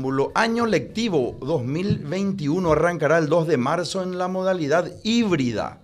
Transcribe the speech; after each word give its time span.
preámbulo, 0.00 0.32
año 0.34 0.64
lectivo 0.64 1.36
2021 1.40 2.72
arrancará 2.72 3.18
el 3.18 3.28
2 3.28 3.46
de 3.46 3.56
marzo 3.58 4.02
en 4.02 4.16
la 4.16 4.28
modalidad 4.28 4.90
híbrida. 5.02 5.80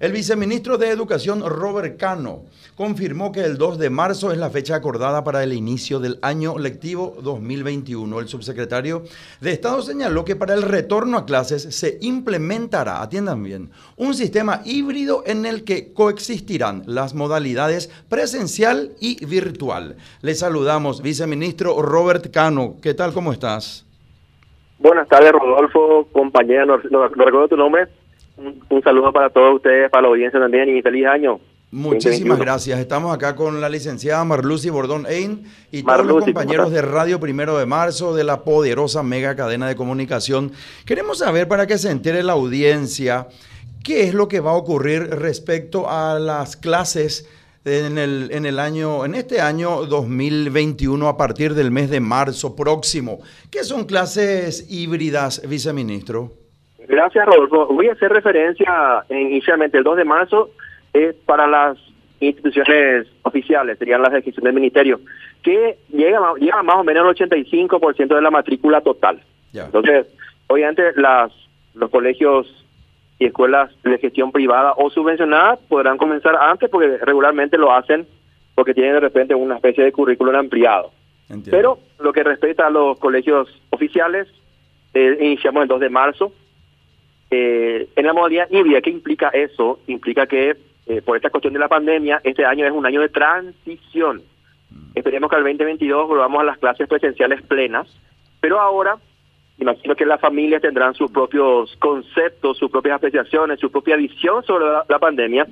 El 0.00 0.12
viceministro 0.12 0.78
de 0.78 0.88
Educación, 0.88 1.42
Robert 1.46 1.98
Cano, 1.98 2.44
confirmó 2.74 3.32
que 3.32 3.42
el 3.42 3.58
2 3.58 3.78
de 3.78 3.90
marzo 3.90 4.32
es 4.32 4.38
la 4.38 4.48
fecha 4.48 4.74
acordada 4.74 5.22
para 5.24 5.42
el 5.42 5.52
inicio 5.52 6.00
del 6.00 6.18
año 6.22 6.56
lectivo 6.56 7.18
2021. 7.22 8.18
El 8.18 8.26
subsecretario 8.26 9.02
de 9.42 9.52
Estado 9.52 9.82
señaló 9.82 10.24
que 10.24 10.36
para 10.36 10.54
el 10.54 10.62
retorno 10.62 11.18
a 11.18 11.26
clases 11.26 11.74
se 11.76 11.98
implementará, 12.00 13.02
atiendan 13.02 13.42
bien, 13.42 13.68
un 13.98 14.14
sistema 14.14 14.62
híbrido 14.64 15.22
en 15.26 15.44
el 15.44 15.64
que 15.64 15.92
coexistirán 15.92 16.82
las 16.86 17.14
modalidades 17.14 17.88
presencial 18.08 18.92
y 19.00 19.22
virtual. 19.26 19.96
Le 20.22 20.34
saludamos, 20.34 21.02
viceministro 21.02 21.82
Robert 21.82 22.32
Cano. 22.32 22.76
¿Qué 22.80 22.94
tal? 22.94 23.12
¿Cómo 23.12 23.32
estás? 23.32 23.86
Buenas 24.78 25.06
tardes, 25.08 25.30
Rodolfo, 25.30 26.08
compañera, 26.10 26.64
no, 26.64 26.78
recuerdo 26.78 27.48
tu 27.48 27.56
nombre. 27.58 27.86
Un, 28.70 28.82
saludo 28.82 29.12
para 29.12 29.28
todos 29.28 29.56
ustedes, 29.56 29.90
para 29.90 30.02
la 30.02 30.08
audiencia 30.08 30.40
también 30.40 30.74
y 30.74 30.80
feliz 30.80 31.06
año. 31.06 31.40
Muchísimas 31.70 32.38
gracias. 32.38 32.80
Estamos 32.80 33.14
acá 33.14 33.36
con 33.36 33.60
la 33.60 33.68
licenciada 33.68 34.24
Marlucy 34.24 34.70
Bordón 34.70 35.06
Ein 35.06 35.44
y 35.70 35.82
todos 35.82 36.04
los 36.04 36.24
compañeros 36.24 36.72
de 36.72 36.82
Radio 36.82 37.20
Primero 37.20 37.58
de 37.58 37.66
Marzo 37.66 38.14
de 38.14 38.24
la 38.24 38.42
poderosa 38.42 39.02
mega 39.02 39.36
cadena 39.36 39.68
de 39.68 39.76
comunicación. 39.76 40.52
Queremos 40.84 41.18
saber 41.18 41.46
para 41.46 41.66
que 41.66 41.78
se 41.78 41.90
entere 41.90 42.24
la 42.24 42.32
audiencia 42.32 43.28
qué 43.84 44.04
es 44.04 44.14
lo 44.14 44.26
que 44.26 44.40
va 44.40 44.52
a 44.52 44.54
ocurrir 44.54 45.02
respecto 45.02 45.88
a 45.88 46.18
las 46.18 46.56
clases 46.56 47.28
en 47.64 47.98
el, 47.98 48.30
en 48.32 48.46
el 48.46 48.58
año, 48.58 49.04
en 49.04 49.14
este 49.14 49.40
año 49.40 49.84
2021 49.84 51.06
a 51.06 51.16
partir 51.16 51.54
del 51.54 51.70
mes 51.70 51.90
de 51.90 52.00
marzo 52.00 52.56
próximo. 52.56 53.20
¿Qué 53.50 53.64
son 53.64 53.84
clases 53.84 54.66
híbridas, 54.70 55.42
viceministro? 55.46 56.39
Gracias, 56.90 57.24
Rodolfo. 57.24 57.66
Voy 57.66 57.88
a 57.88 57.92
hacer 57.92 58.10
referencia 58.10 59.04
inicialmente 59.08 59.78
el 59.78 59.84
2 59.84 59.96
de 59.96 60.04
marzo 60.04 60.50
es 60.92 61.14
para 61.14 61.46
las 61.46 61.78
instituciones 62.18 63.06
oficiales, 63.22 63.78
serían 63.78 64.02
las 64.02 64.12
de 64.12 64.22
gestión 64.22 64.44
del 64.44 64.54
ministerio, 64.54 65.00
que 65.42 65.78
llega, 65.88 66.18
llega 66.38 66.62
más 66.64 66.76
o 66.76 66.84
menos 66.84 67.06
al 67.06 67.14
85% 67.14 68.14
de 68.14 68.20
la 68.20 68.30
matrícula 68.30 68.80
total. 68.80 69.22
Entonces, 69.54 70.06
obviamente 70.48 70.92
las 70.96 71.32
los 71.74 71.90
colegios 71.90 72.46
y 73.20 73.26
escuelas 73.26 73.70
de 73.84 73.98
gestión 73.98 74.32
privada 74.32 74.74
o 74.76 74.90
subvencionada 74.90 75.56
podrán 75.68 75.96
comenzar 75.96 76.36
antes 76.36 76.68
porque 76.68 76.98
regularmente 76.98 77.56
lo 77.56 77.72
hacen 77.72 78.06
porque 78.56 78.74
tienen 78.74 78.94
de 78.94 79.00
repente 79.00 79.34
una 79.34 79.56
especie 79.56 79.84
de 79.84 79.92
currículum 79.92 80.34
ampliado. 80.34 80.90
Pero 81.48 81.78
lo 82.00 82.12
que 82.12 82.24
respecta 82.24 82.66
a 82.66 82.70
los 82.70 82.98
colegios 82.98 83.48
oficiales, 83.70 84.26
eh, 84.94 85.16
iniciamos 85.20 85.62
el 85.62 85.68
2 85.68 85.80
de 85.80 85.88
marzo. 85.88 86.32
Eh, 87.30 87.88
en 87.94 88.06
la 88.06 88.12
modalidad 88.12 88.50
híbrida, 88.50 88.80
¿qué 88.80 88.90
implica 88.90 89.28
eso? 89.28 89.80
Implica 89.86 90.26
que 90.26 90.56
eh, 90.86 91.02
por 91.02 91.16
esta 91.16 91.30
cuestión 91.30 91.52
de 91.52 91.60
la 91.60 91.68
pandemia, 91.68 92.20
este 92.24 92.44
año 92.44 92.66
es 92.66 92.72
un 92.72 92.84
año 92.84 93.00
de 93.00 93.08
transición. 93.08 94.22
Mm. 94.70 94.92
Esperemos 94.96 95.30
que 95.30 95.36
al 95.36 95.44
2022 95.44 96.08
volvamos 96.08 96.40
a 96.40 96.44
las 96.44 96.58
clases 96.58 96.88
presenciales 96.88 97.42
plenas, 97.42 97.86
pero 98.40 98.60
ahora 98.60 98.98
imagino 99.58 99.94
que 99.94 100.06
las 100.06 100.20
familias 100.20 100.62
tendrán 100.62 100.94
sus 100.94 101.10
propios 101.10 101.76
conceptos, 101.76 102.58
sus 102.58 102.70
propias 102.70 102.96
apreciaciones, 102.96 103.60
su 103.60 103.70
propia 103.70 103.96
visión 103.96 104.42
sobre 104.44 104.64
la, 104.64 104.98
pandemia. 104.98 105.46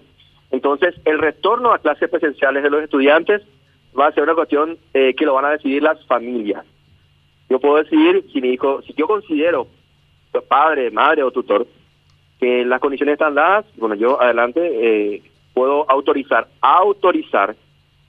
Entonces, 0.50 0.94
el 1.04 1.18
retorno 1.18 1.72
a 1.72 1.78
clases 1.78 2.08
presenciales 2.08 2.62
de 2.62 2.70
los 2.70 2.82
estudiantes 2.82 3.42
va 3.98 4.06
a 4.06 4.12
ser 4.12 4.22
una 4.22 4.34
cuestión 4.34 4.78
eh, 4.94 5.14
que 5.14 5.26
lo 5.26 5.34
van 5.34 5.44
a 5.44 5.50
decidir 5.50 5.82
las 5.82 6.04
familias. 6.06 6.64
Yo 7.50 7.60
puedo 7.60 7.76
decidir 7.76 8.24
si 8.32 8.40
mi 8.40 8.50
hijo, 8.50 8.82
si 8.82 8.94
yo 8.94 9.06
considero 9.06 9.68
padre, 10.48 10.90
madre 10.90 11.22
o 11.22 11.30
tutor 11.30 11.66
que 12.38 12.64
las 12.64 12.80
condiciones 12.80 13.14
están 13.14 13.34
dadas, 13.34 13.66
bueno, 13.76 13.94
yo 13.94 14.20
adelante 14.20 14.60
eh, 14.62 15.22
puedo 15.54 15.90
autorizar, 15.90 16.48
autorizar 16.60 17.56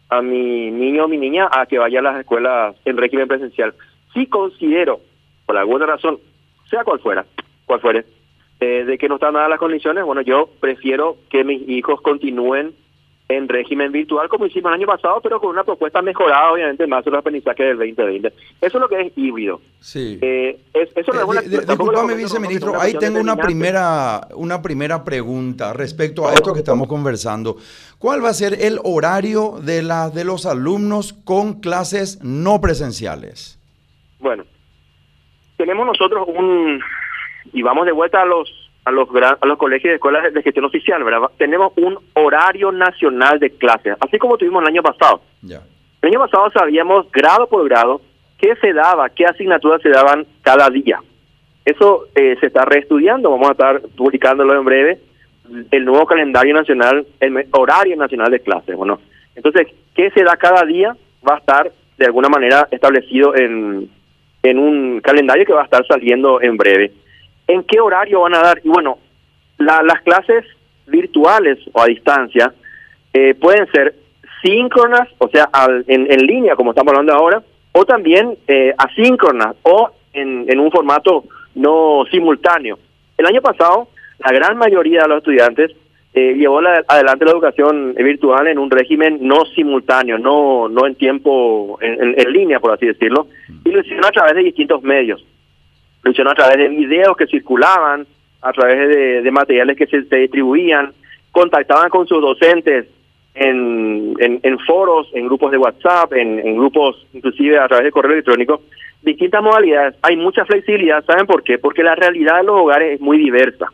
a 0.10 0.22
mi 0.22 0.72
niño 0.72 1.06
o 1.06 1.08
mi 1.08 1.18
niña 1.18 1.50
a 1.52 1.66
que 1.66 1.80
vaya 1.80 2.00
a 2.00 2.04
las 2.04 2.20
escuelas 2.20 2.76
en 2.86 2.98
régimen 2.98 3.28
presencial. 3.28 3.74
Si 4.14 4.28
considero, 4.28 5.02
por 5.46 5.58
alguna 5.58 5.86
razón, 5.86 6.20
sea 6.70 6.84
cual 6.84 7.00
fuera, 7.00 7.26
cual 7.66 7.80
fuere, 7.80 8.06
eh, 8.60 8.84
de 8.86 8.98
que 8.98 9.08
no 9.08 9.16
están 9.16 9.34
dadas 9.34 9.50
las 9.50 9.60
condiciones, 9.60 10.04
bueno, 10.04 10.22
yo 10.22 10.50
prefiero 10.60 11.18
que 11.30 11.44
mis 11.44 11.68
hijos 11.70 12.02
continúen 12.02 12.74
en 13.30 13.48
régimen 13.48 13.92
virtual 13.92 14.28
como 14.28 14.48
hicimos 14.48 14.72
el 14.72 14.80
año 14.80 14.88
pasado, 14.88 15.22
pero 15.22 15.40
con 15.40 15.52
una 15.52 15.64
propuesta 15.64 16.02
mejorada, 16.02 16.52
obviamente, 16.52 16.88
más 16.88 17.06
de 17.06 17.12
los 17.12 17.20
aprendizajes 17.20 17.78
del 17.78 17.78
2020. 17.78 18.28
Eso 18.28 18.38
es 18.62 18.74
lo 18.74 18.90
que 18.90 19.02
es 19.02 19.14
híbrido. 19.16 19.62
Sí. 19.80 20.18
Eh, 20.20 20.60
eso 20.74 21.14
no 21.14 21.20
es 21.20 21.80
una, 21.80 22.16
viceministro, 22.16 22.80
ahí 22.82 22.94
tengo 22.96 23.20
una 23.20 23.36
primera, 23.36 24.28
una 24.34 24.64
primera 24.64 25.04
pregunta 25.04 25.74
respecto 25.74 26.28
a 26.28 26.34
esto 26.34 26.54
que 26.54 26.60
estamos 26.60 26.88
conversando. 26.88 27.58
¿Cuál 28.00 28.26
va 28.26 28.30
a 28.30 28.34
ser 28.34 28.56
el 28.60 28.80
horario 28.84 29.60
de, 29.62 29.84
la, 29.84 30.10
de 30.10 30.26
los 30.26 30.48
alumnos 30.48 31.14
con 31.14 31.62
clases 31.62 32.24
no 32.24 32.60
presenciales? 32.60 33.60
Bueno, 34.20 34.44
tenemos 35.56 35.86
nosotros 35.86 36.28
un, 36.28 36.82
y 37.54 37.62
vamos 37.62 37.86
de 37.86 37.92
vuelta 37.92 38.24
a 38.24 38.26
los 38.26 38.59
a 38.90 38.92
los, 38.92 39.08
a 39.40 39.46
los 39.46 39.58
colegios 39.58 39.92
de 39.92 39.96
escuelas 39.96 40.34
de 40.34 40.42
gestión 40.42 40.66
oficial, 40.66 41.04
¿verdad? 41.04 41.30
Tenemos 41.38 41.74
un 41.78 41.98
horario 42.16 42.72
nacional 42.72 43.40
de 43.40 43.52
clases, 43.52 43.96
así 44.00 44.18
como 44.18 44.38
tuvimos 44.38 44.62
el 44.64 44.70
año 44.70 44.82
pasado. 44.82 45.22
El 45.44 46.10
año 46.10 46.20
pasado 46.20 46.50
sabíamos 46.52 47.12
grado 47.12 47.48
por 47.48 47.68
grado 47.68 48.02
qué 48.38 48.56
se 48.56 48.74
daba, 48.74 49.10
qué 49.10 49.26
asignaturas 49.26 49.82
se 49.82 49.90
daban 49.90 50.26
cada 50.42 50.70
día. 50.70 51.00
Eso 51.66 52.08
eh, 52.16 52.36
se 52.40 52.48
está 52.48 52.66
reestudiando, 52.66 53.30
vamos 53.30 53.50
a 53.50 53.52
estar 53.52 53.82
publicándolo 53.96 54.58
en 54.58 54.66
breve, 54.66 55.00
el 55.72 55.86
nuevo 55.86 56.06
calendario 56.06 56.54
nacional, 56.54 57.06
el 57.20 57.48
horario 57.52 57.96
nacional 57.96 58.32
de 58.32 58.40
clases. 58.40 58.76
Bueno, 58.76 59.00
entonces, 59.36 59.68
¿qué 59.96 60.10
se 60.12 60.24
da 60.24 60.36
cada 60.36 60.66
día? 60.66 60.96
Va 61.28 61.36
a 61.36 61.40
estar 61.40 61.72
de 61.98 62.06
alguna 62.06 62.30
manera 62.30 62.68
establecido 62.72 63.36
en, 63.36 63.90
en 64.42 64.58
un 64.58 65.02
calendario 65.02 65.46
que 65.46 65.54
va 65.54 65.62
a 65.62 65.66
estar 65.66 65.86
saliendo 65.86 66.42
en 66.42 66.58
breve 66.58 66.92
en 67.50 67.64
qué 67.64 67.80
horario 67.82 68.22
van 68.22 68.36
a 68.36 68.42
dar. 68.42 68.62
Y 68.64 68.70
bueno, 68.70 69.00
las 69.58 70.02
clases 70.04 70.46
virtuales 70.86 71.58
o 71.74 71.82
a 71.82 71.88
distancia 71.88 72.54
eh, 73.12 73.34
pueden 73.34 73.70
ser 73.72 73.96
síncronas, 74.44 75.10
o 75.18 75.28
sea, 75.28 75.50
en, 75.88 76.26
línea, 76.26 76.56
como 76.56 76.72
estamos 76.72 76.92
hablando 76.92 77.14
ahora, 77.14 77.44
o 77.74 77.86
también 77.86 78.38
eh, 78.48 78.74
asíncronas 78.78 79.56
o 79.64 79.90
en, 80.14 80.60
un 80.60 80.72
formato 80.72 81.26
no 81.56 82.04
simultáneo. 82.12 82.78
El 83.18 83.26
año 83.26 83.42
pasado, 83.42 83.90
la 84.20 84.32
gran 84.32 84.58
mayoría 84.58 85.02
de 85.02 85.08
los 85.10 85.18
estudiantes 85.18 85.72
eh, 86.14 86.36
llevó 86.36 86.60
adelante 86.60 87.26
la 87.26 87.32
educación 87.32 87.96
virtual 87.96 88.48
en 88.48 88.60
un 88.60 88.70
régimen 88.70 89.18
no 89.22 89.46
simultáneo, 89.56 90.18
no 90.18 90.70
no 90.70 90.86
en 90.86 90.96
tiempo 90.96 91.78
en, 91.82 92.32
línea, 92.32 92.60
por 92.60 92.74
así 92.74 92.86
decirlo, 92.86 93.28
y 93.66 93.72
lo 93.72 93.82
hicieron 93.82 94.06
a 94.06 94.12
través 94.12 94.36
de 94.36 94.44
distintos 94.44 94.82
medios 94.84 95.24
lo 96.10 96.12
hicieron 96.12 96.32
a 96.32 96.36
través 96.36 96.58
de 96.58 96.70
videos 96.70 97.16
que 97.16 97.28
circulaban, 97.28 98.06
a 98.42 98.52
través 98.52 99.24
de, 99.24 99.32
materiales 99.32 99.78
que 99.78 99.86
se, 99.88 100.02
distribuían, 100.02 100.92
contactaban 101.32 101.90
con 101.90 102.08
sus 102.08 102.22
docentes 102.22 102.88
en, 103.36 104.16
en, 104.20 104.60
foros, 104.60 105.08
en 105.14 105.28
grupos 105.28 105.52
de 105.52 105.58
WhatsApp, 105.58 106.14
en, 106.14 106.56
grupos 106.56 107.06
inclusive 107.14 107.60
a 107.60 107.68
través 107.68 107.86
de 107.86 107.92
correo 107.92 108.14
electrónico, 108.14 108.62
distintas 109.02 109.44
modalidades. 109.44 109.96
Hay 110.02 110.18
mucha 110.18 110.46
flexibilidad, 110.46 111.06
¿saben 111.06 111.28
por 111.28 111.44
qué? 111.44 111.58
Porque 111.58 111.84
la 111.84 111.96
realidad 111.96 112.38
de 112.38 112.44
los 112.44 112.60
hogares 112.60 112.96
es 112.96 113.02
muy 113.02 113.18
diversa. 113.18 113.68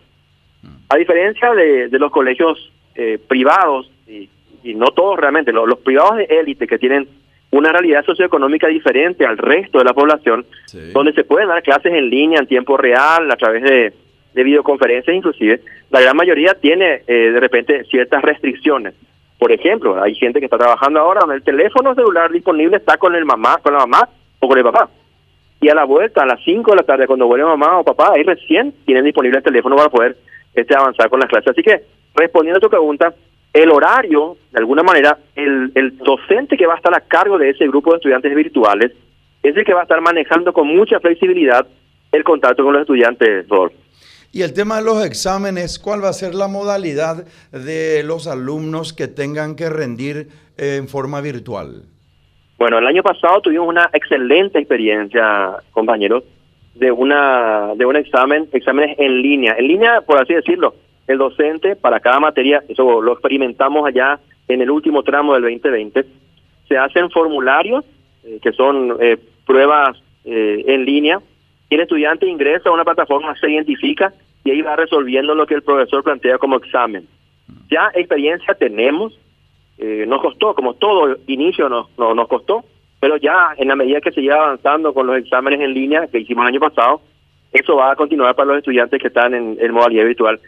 A 0.90 0.98
diferencia 0.98 1.54
de, 1.54 1.90
los 1.92 2.12
colegios 2.12 2.72
eh, 2.96 3.18
privados, 3.28 3.90
y, 4.08 4.30
no 4.76 4.88
todos 4.88 5.20
realmente, 5.20 5.54
los 5.54 5.80
privados 5.80 6.18
de 6.18 6.24
élite 6.26 6.68
que 6.68 6.80
tienen 6.80 7.08
una 7.58 7.72
realidad 7.72 8.04
socioeconómica 8.06 8.68
diferente 8.68 9.26
al 9.26 9.38
resto 9.38 9.78
de 9.78 9.86
la 9.86 9.94
población, 9.94 10.46
donde 10.92 11.14
se 11.14 11.24
pueden 11.24 11.48
dar 11.48 11.64
clases 11.64 11.94
en 11.94 12.10
línea 12.10 12.40
en 12.40 12.48
tiempo 12.48 12.76
real, 12.76 13.32
a 13.32 13.36
través 13.38 13.64
de, 13.64 13.94
videoconferencias 14.34 15.16
inclusive, 15.16 15.62
la 15.90 16.02
gran 16.02 16.18
mayoría 16.18 16.56
tiene 16.56 17.04
eh, 17.08 17.32
de 17.32 17.40
repente 17.40 17.86
ciertas 17.86 18.22
restricciones. 18.22 18.94
Por 19.40 19.54
ejemplo, 19.54 20.02
hay 20.04 20.14
gente 20.16 20.40
que 20.40 20.46
está 20.48 20.58
trabajando 20.58 21.00
ahora 21.00 21.22
donde 21.22 21.38
el 21.38 21.44
teléfono 21.44 21.96
celular 21.96 22.30
disponible 22.30 22.76
está 22.76 22.98
con 22.98 23.16
el 23.16 23.24
mamá, 23.24 23.60
con 23.64 23.72
la 23.72 23.80
mamá 23.80 24.10
o 24.40 24.48
con 24.50 24.58
el 24.58 24.64
papá. 24.66 24.90
Y 25.62 25.70
a 25.70 25.76
la 25.76 25.86
vuelta, 25.86 26.24
a 26.24 26.26
las 26.26 26.44
5 26.44 26.72
de 26.72 26.76
la 26.76 26.84
tarde, 26.84 27.08
cuando 27.08 27.28
vuelve 27.28 27.46
mamá 27.46 27.80
o 27.80 27.86
papá, 27.86 28.12
ahí 28.14 28.24
recién 28.24 28.74
tienen 28.86 29.06
disponible 29.06 29.38
el 29.38 29.44
teléfono 29.44 29.78
para 29.78 29.90
poder 29.90 30.18
este, 30.54 30.76
avanzar 30.76 31.10
con 31.10 31.22
las 31.22 31.30
clases. 31.30 31.52
Así 31.52 31.64
que, 31.64 31.84
respondiendo 32.14 32.58
a 32.58 32.62
tu 32.62 32.70
pregunta, 32.70 33.14
el 33.56 33.72
horario, 33.72 34.36
de 34.52 34.60
alguna 34.60 34.84
manera, 34.84 35.18
el, 35.34 35.98
docente 35.98 36.58
que 36.58 36.68
va 36.68 36.74
a 36.74 36.78
estar 36.78 36.94
a 36.94 37.00
cargo 37.00 37.38
de 37.38 37.52
ese 37.52 37.66
grupo 37.68 37.92
de 37.92 37.98
estudiantes 37.98 38.36
virtuales 38.36 38.92
es 39.42 39.56
el 39.56 39.64
que 39.64 39.74
va 39.74 39.80
a 39.80 39.84
estar 39.84 40.02
manejando 40.02 40.52
con 40.52 40.68
mucha 40.68 41.00
flexibilidad 41.00 41.66
el 42.12 42.24
contacto 42.26 42.64
con 42.64 42.74
los 42.74 42.82
estudiantes, 42.82 43.46
Y 44.34 44.42
el 44.42 44.54
tema 44.54 44.78
de 44.78 44.84
los 44.84 45.06
exámenes, 45.06 45.80
¿cuál 45.80 46.04
va 46.04 46.10
a 46.10 46.14
ser 46.14 46.36
la 46.36 46.50
modalidad 46.50 47.26
de 47.52 48.04
los 48.04 48.28
alumnos 48.28 48.92
que 48.92 49.08
tengan 49.08 49.56
que 49.56 49.70
rendir 49.70 50.28
en 50.58 50.90
forma 50.90 51.22
virtual? 51.22 51.84
Bueno, 52.58 52.80
el 52.80 52.88
año 52.88 53.04
pasado 53.04 53.40
tuvimos 53.42 53.70
una 53.70 53.90
excelente 53.94 54.60
experiencia, 54.60 55.58
compañeros, 55.72 56.26
de 56.74 56.92
una 56.92 57.74
de 57.76 57.86
un 57.86 57.96
examen, 57.96 58.50
exámenes 58.52 59.00
en 59.00 59.22
línea. 59.22 59.56
En 59.58 59.68
línea, 59.68 60.02
por 60.02 60.22
así 60.22 60.34
decirlo, 60.34 60.76
el 61.08 61.18
docente 61.18 61.76
para 61.76 62.00
cada 62.00 62.20
materia, 62.20 62.64
eso 62.68 63.02
lo 63.02 63.14
experimentamos 63.14 63.86
allá 63.86 64.20
en 64.48 64.62
el 64.62 64.72
último 64.72 65.04
tramo 65.04 65.34
del 65.34 65.44
2020, 65.44 66.06
se 66.68 66.78
hacen 66.78 67.10
formularios 67.12 67.86
eh, 68.24 68.40
que 68.42 68.52
son 68.54 68.98
eh, 69.00 69.18
pruebas 69.46 69.98
eh, 70.24 70.64
en 70.68 70.86
línea 70.86 71.20
y 71.70 71.76
el 71.76 71.82
estudiante 71.82 72.28
ingresa 72.28 72.70
a 72.70 72.74
una 72.74 72.84
plataforma, 72.84 73.36
se 73.36 73.50
identifica 73.50 74.14
y 74.44 74.52
ahí 74.52 74.62
va 74.62 74.76
resolviendo 74.76 75.36
lo 75.36 75.46
que 75.48 75.56
el 75.56 75.64
profesor 75.64 76.04
plantea 76.04 76.38
como 76.38 76.58
examen. 76.58 77.08
Ya 77.70 77.92
experiencia 77.94 78.54
tenemos, 78.54 79.18
eh, 79.78 80.06
nos 80.08 80.22
costó, 80.22 80.54
como 80.54 80.76
todo 80.76 81.18
inicio 81.28 81.68
nos, 81.68 81.88
nos 81.98 82.28
costó, 82.28 82.64
pero 83.00 83.18
ya 83.18 83.54
en 83.58 83.68
la 83.68 83.76
medida 83.76 84.02
que 84.02 84.12
se 84.12 84.22
lleva 84.22 84.46
avanzando 84.46 84.94
con 84.94 85.08
los 85.08 85.18
exámenes 85.18 85.60
en 85.62 85.74
línea 85.74 86.08
que 86.08 86.20
hicimos 86.20 86.44
el 86.44 86.50
año 86.50 86.60
pasado, 86.60 87.02
eso 87.52 87.76
va 87.76 87.92
a 87.92 87.96
continuar 87.96 88.36
para 88.36 88.50
los 88.50 88.58
estudiantes 88.58 89.02
que 89.02 89.08
están 89.08 89.34
en, 89.34 89.58
en 89.60 89.72
modalidad 89.72 90.06
virtual. 90.06 90.40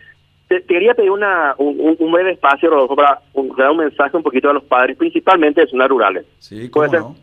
Te, 0.48 0.64
quería 0.64 0.94
pedir 0.94 1.12
una, 1.12 1.56
un, 1.58 2.12
breve 2.12 2.32
espacio, 2.32 2.70
Rodolfo, 2.70 2.96
para 2.96 3.22
dar 3.58 3.72
un 3.72 3.78
mensaje 3.78 4.16
un 4.16 4.24
poquito 4.24 4.50
a 4.50 4.54
los 4.54 4.64
padres, 4.64 4.98
principalmente 4.98 5.62
de 5.62 5.68
zonas 5.68 5.90
rurales. 5.90 6.26
Sí, 6.40 6.70
¿cómo 6.70 6.88
no? 6.88 7.16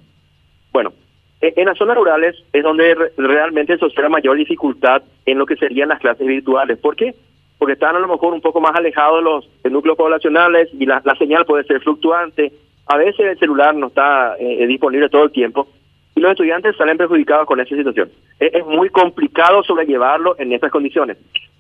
Bueno, 0.73 0.93
e, 1.41 1.55
en 1.57 1.67
las 1.67 1.79
zonas 1.79 1.97
rurales 1.97 2.37
es 2.53 2.63
donde 2.63 2.95
realmente 3.17 3.79
se 3.79 3.85
observa 3.85 4.09
mayor 4.09 4.37
dificultad 4.37 5.03
en 5.25 5.39
lo 5.39 5.47
que 5.47 5.57
serían 5.57 5.89
las 5.89 6.01
clases 6.01 6.27
virtuales. 6.27 6.79
¿Por 6.79 6.97
qué? 6.97 7.15
porque 7.59 7.75
están 7.75 7.97
a 7.97 7.99
lo 7.99 8.09
mejor 8.09 8.35
un 8.35 8.41
poco 8.41 8.61
más 8.61 8.75
alejados 8.75 9.23
los, 9.23 9.49
núcleos 9.73 9.97
poblacionales 9.97 10.69
y 10.73 10.87
la, 10.87 11.03
señal 11.19 11.47
puede 11.47 11.65
ser 11.65 11.81
fluctuante. 11.81 12.53
A 12.87 12.99
veces 12.99 13.21
el 13.21 13.39
celular 13.39 13.75
no 13.75 13.87
está 13.87 14.37
eh, 14.39 14.67
disponible 14.67 15.09
todo 15.09 15.25
el 15.25 15.33
tiempo 15.33 15.67
y 16.15 16.21
los 16.21 16.33
estudiantes 16.33 16.77
salen 16.77 16.99
perjudicados 16.99 17.47
con 17.47 17.61
esa 17.61 17.75
situación. 17.75 18.11
Es, 18.39 18.67
muy 18.67 18.91
complicado 18.91 19.63
sobrellevarlo 19.63 20.37
en 20.39 20.53
estas 20.53 20.71
condiciones, 20.71 21.17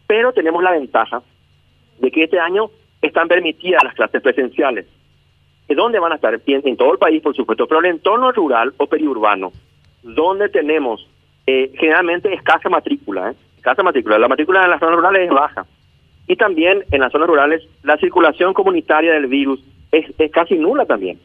pero 0.06 0.32
tenemos 0.32 0.62
la 0.62 0.72
ventaja 0.72 1.22
de 1.98 2.10
que 2.10 2.24
este 2.24 2.38
año 2.38 2.70
están 3.02 3.28
permitidas 3.28 3.82
las 3.84 3.94
clases 3.94 4.22
presenciales. 4.22 4.86
¿Dónde 5.68 5.98
van 5.98 6.12
a 6.12 6.16
estar? 6.16 6.38
En, 6.46 6.76
todo 6.76 6.92
el 6.92 6.98
país, 6.98 7.22
por 7.22 7.34
supuesto, 7.34 7.66
pero 7.66 7.80
en 7.80 7.86
el 7.86 7.92
entorno 7.92 8.30
rural 8.32 8.74
o 8.76 8.86
periurbano, 8.86 9.52
donde 10.02 10.48
tenemos 10.48 11.08
eh, 11.46 11.72
generalmente 11.74 12.32
escasa 12.32 12.68
matrícula, 12.68 13.30
¿eh? 13.30 13.34
matrícula. 13.82 14.18
La 14.18 14.28
matrícula 14.28 14.64
en 14.64 14.70
las 14.70 14.80
zonas 14.80 14.96
rurales 14.96 15.22
es 15.22 15.30
baja 15.30 15.66
y 16.26 16.36
también 16.36 16.84
en 16.90 17.00
las 17.00 17.12
zonas 17.12 17.28
rurales 17.28 17.62
la 17.82 17.96
circulación 17.98 18.54
comunitaria 18.54 19.12
del 19.12 19.26
virus 19.26 19.60
es, 19.92 20.06
casi 20.32 20.56
nula 20.56 20.86
también. 20.86 21.18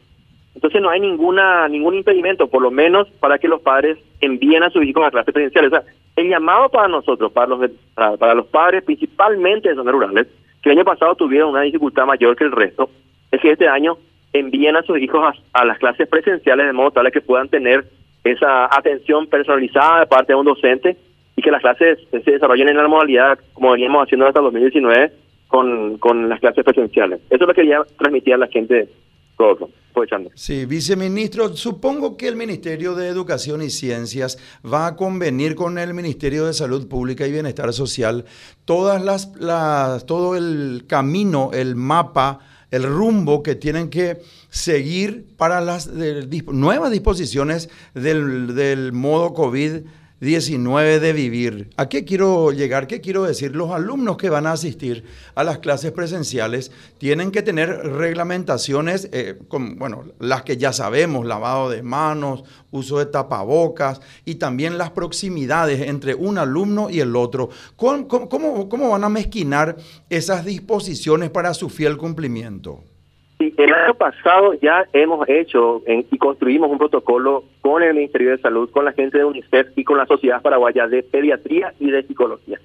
Entonces 0.54 0.82
no 0.82 0.90
hay 0.90 1.00
ninguna 1.00 1.68
ningún 1.68 1.94
impedimento, 1.94 2.48
por 2.48 2.62
lo 2.62 2.70
menos 2.70 3.08
para 3.20 3.38
que 3.38 3.48
los 3.48 3.60
padres 3.60 3.98
envíen 4.20 4.62
a 4.62 4.70
sus 4.70 4.84
hijos 4.84 5.04
a 5.04 5.10
clases 5.10 5.32
presenciales. 5.32 5.72
O 5.72 5.80
el 6.16 6.28
llamado 6.28 6.68
para 6.68 6.88
nosotros, 6.88 7.32
para 7.32 7.46
los, 7.46 7.70
para, 7.94 8.34
los 8.34 8.46
padres, 8.46 8.84
principalmente 8.84 9.68
de 9.68 9.74
zonas 9.74 9.94
rurales, 9.94 10.26
que 10.62 10.70
el 10.70 10.78
año 10.78 10.84
pasado 10.84 11.14
tuvieron 11.14 11.50
una 11.50 11.62
dificultad 11.62 12.06
mayor 12.06 12.36
que 12.36 12.44
el 12.44 12.52
resto, 12.52 12.90
es 13.30 13.40
que 13.40 13.52
este 13.52 13.68
año 13.68 13.96
envíen 14.32 14.76
a 14.76 14.82
sus 14.82 14.98
hijos 14.98 15.36
a, 15.52 15.64
las 15.64 15.78
clases 15.78 16.08
presenciales 16.08 16.66
de 16.66 16.72
modo 16.72 16.90
tal 16.90 17.10
que 17.10 17.20
puedan 17.20 17.48
tener 17.48 17.84
esa 18.22 18.66
atención 18.66 19.26
personalizada 19.26 20.00
de 20.00 20.06
parte 20.06 20.32
de 20.32 20.38
un 20.38 20.46
docente 20.46 20.96
y 21.36 21.42
que 21.42 21.50
las 21.50 21.62
clases 21.62 21.98
se 22.10 22.30
desarrollen 22.30 22.68
en 22.68 22.76
la 22.76 22.86
modalidad 22.86 23.38
como 23.54 23.72
veníamos 23.72 24.04
haciendo 24.04 24.26
hasta 24.26 24.40
el 24.40 24.44
2019 24.44 25.12
con, 25.48 25.98
con 25.98 26.28
las 26.28 26.38
clases 26.38 26.64
presenciales. 26.64 27.20
Eso 27.30 27.34
es 27.34 27.40
lo 27.40 27.46
que 27.48 27.54
quería 27.54 27.82
transmitir 27.98 28.34
a 28.34 28.38
la 28.38 28.46
gente. 28.46 28.88
Todo, 29.36 29.70
aprovechando. 29.90 30.30
Sí, 30.34 30.64
viceministro, 30.64 31.56
supongo 31.56 32.16
que 32.16 32.28
el 32.28 32.36
Ministerio 32.36 32.94
de 32.94 33.08
Educación 33.08 33.62
y 33.62 33.70
Ciencias 33.70 34.38
va 34.64 34.86
a 34.86 34.96
convenir 34.96 35.54
con 35.54 35.78
el 35.78 35.94
Ministerio 35.94 36.46
de 36.46 36.54
Salud 36.54 36.86
Pública 36.88 37.26
y 37.26 37.32
Bienestar 37.32 37.72
Social 37.72 38.24
todas 38.64 39.02
las, 39.02 39.32
las 39.38 40.06
todo 40.06 40.36
el 40.36 40.84
camino, 40.86 41.50
el 41.52 41.76
mapa, 41.76 42.40
el 42.70 42.84
rumbo 42.84 43.42
que 43.42 43.54
tienen 43.56 43.90
que 43.90 44.22
seguir 44.48 45.26
para 45.36 45.60
las 45.60 45.88
nuevas 45.88 46.90
disposiciones 46.90 47.68
del, 47.94 48.54
del 48.54 48.92
modo 48.92 49.34
COVID 49.34 49.82
19 50.20 51.00
de 51.00 51.12
vivir. 51.14 51.70
¿A 51.76 51.88
qué 51.88 52.04
quiero 52.04 52.52
llegar? 52.52 52.86
¿Qué 52.86 53.00
quiero 53.00 53.24
decir? 53.24 53.56
Los 53.56 53.70
alumnos 53.70 54.18
que 54.18 54.28
van 54.28 54.46
a 54.46 54.52
asistir 54.52 55.04
a 55.34 55.44
las 55.44 55.58
clases 55.58 55.92
presenciales 55.92 56.70
tienen 56.98 57.30
que 57.30 57.42
tener 57.42 57.70
reglamentaciones, 57.70 59.08
eh, 59.12 59.38
bueno, 59.48 60.04
las 60.18 60.42
que 60.42 60.58
ya 60.58 60.74
sabemos, 60.74 61.24
lavado 61.24 61.70
de 61.70 61.82
manos, 61.82 62.44
uso 62.70 62.98
de 62.98 63.06
tapabocas 63.06 64.00
y 64.26 64.34
también 64.34 64.76
las 64.76 64.90
proximidades 64.90 65.88
entre 65.88 66.14
un 66.14 66.36
alumno 66.36 66.90
y 66.90 67.00
el 67.00 67.16
otro. 67.16 67.48
¿Cómo, 67.76 68.90
van 68.90 69.04
a 69.04 69.08
mezquinar 69.08 69.76
esas 70.10 70.44
disposiciones 70.44 71.30
para 71.30 71.54
su 71.54 71.70
fiel 71.70 71.96
cumplimiento? 71.96 72.84
Sí, 73.40 73.54
el 73.56 73.72
año 73.72 73.94
pasado 73.94 74.52
ya 74.60 74.84
hemos 74.92 75.26
hecho 75.26 75.82
y 75.86 76.18
construimos 76.18 76.70
un 76.70 76.76
protocolo 76.76 77.44
con 77.62 77.82
el 77.82 77.94
Ministerio 77.94 78.32
de 78.32 78.38
Salud, 78.38 78.68
con 78.68 78.84
la 78.84 78.92
gente 78.92 79.16
de 79.16 79.24
UNICEF 79.24 79.68
y 79.76 79.82
con 79.82 79.96
la 79.96 80.04
Sociedad 80.04 80.42
Paraguaya 80.42 80.86
de 80.86 81.02
Pediatría 81.02 81.72
y 81.80 81.90
de 81.90 82.02
Psicología. 82.02 82.60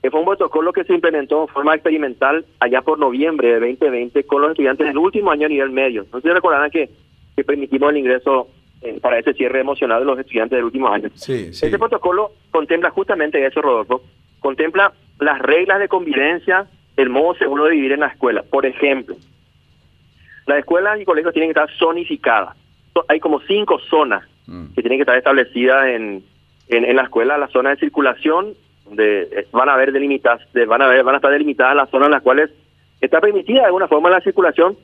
Que 0.00 0.10
fue 0.10 0.20
un 0.20 0.24
protocolo 0.24 0.72
que 0.72 0.84
se 0.84 0.94
implementó 0.94 1.42
de 1.42 1.52
forma 1.52 1.74
experimental 1.74 2.46
allá 2.60 2.80
por 2.80 2.98
noviembre 2.98 3.48
de 3.48 3.60
2020 3.60 4.24
con 4.24 4.40
los 4.40 4.52
estudiantes 4.52 4.86
del 4.86 4.96
último 4.96 5.30
año 5.30 5.44
a 5.44 5.50
nivel 5.50 5.68
medio. 5.68 6.06
No 6.10 6.22
sé 6.22 6.28
si 6.28 6.32
recordarán 6.32 6.70
que, 6.70 6.88
que 7.36 7.44
permitimos 7.44 7.90
el 7.90 7.98
ingreso 7.98 8.48
eh, 8.80 8.98
para 9.02 9.18
ese 9.18 9.34
cierre 9.34 9.60
emocional 9.60 10.00
de 10.00 10.06
los 10.06 10.18
estudiantes 10.18 10.56
del 10.56 10.64
último 10.64 10.88
año. 10.88 11.10
Sí, 11.12 11.52
sí. 11.52 11.66
Este 11.66 11.78
protocolo 11.78 12.30
contempla 12.50 12.88
justamente 12.88 13.44
eso, 13.44 13.60
Rodolfo. 13.60 14.00
Contempla 14.40 14.94
las 15.20 15.40
reglas 15.40 15.78
de 15.78 15.88
convivencia, 15.88 16.66
el 16.96 17.10
modo 17.10 17.34
seguro 17.34 17.64
de 17.64 17.72
vivir 17.72 17.92
en 17.92 18.00
la 18.00 18.06
escuela. 18.06 18.42
Por 18.48 18.64
ejemplo, 18.64 19.14
las 20.46 20.58
escuelas 20.58 21.00
y 21.00 21.04
colegios 21.04 21.34
tienen 21.34 21.52
que 21.52 21.60
estar 21.60 21.76
zonificadas. 21.78 22.56
Hay 23.08 23.20
como 23.20 23.40
cinco 23.40 23.78
zonas 23.90 24.24
mm. 24.46 24.74
que 24.74 24.80
tienen 24.80 24.98
que 24.98 25.02
estar 25.02 25.18
establecidas 25.18 25.86
en, 25.88 26.24
en, 26.68 26.96
la 26.96 27.02
escuela. 27.02 27.36
La 27.36 27.48
zona 27.48 27.70
de 27.70 27.76
circulación, 27.76 28.54
donde 28.84 29.22
eh, 29.22 29.46
van 29.52 29.68
a 29.68 29.74
haber 29.74 29.92
delimitadas, 29.92 30.40
van 30.66 30.82
a 30.82 30.86
ver, 30.86 31.04
van 31.04 31.14
a 31.14 31.18
estar 31.18 31.32
delimitadas 31.32 31.76
las 31.76 31.90
zonas 31.90 32.06
en 32.06 32.12
las 32.12 32.22
cuales 32.22 32.50
está 33.00 33.20
permitida 33.20 33.60
de 33.60 33.66
alguna 33.66 33.88
forma 33.88 34.08
la 34.08 34.20
circulación 34.20 34.76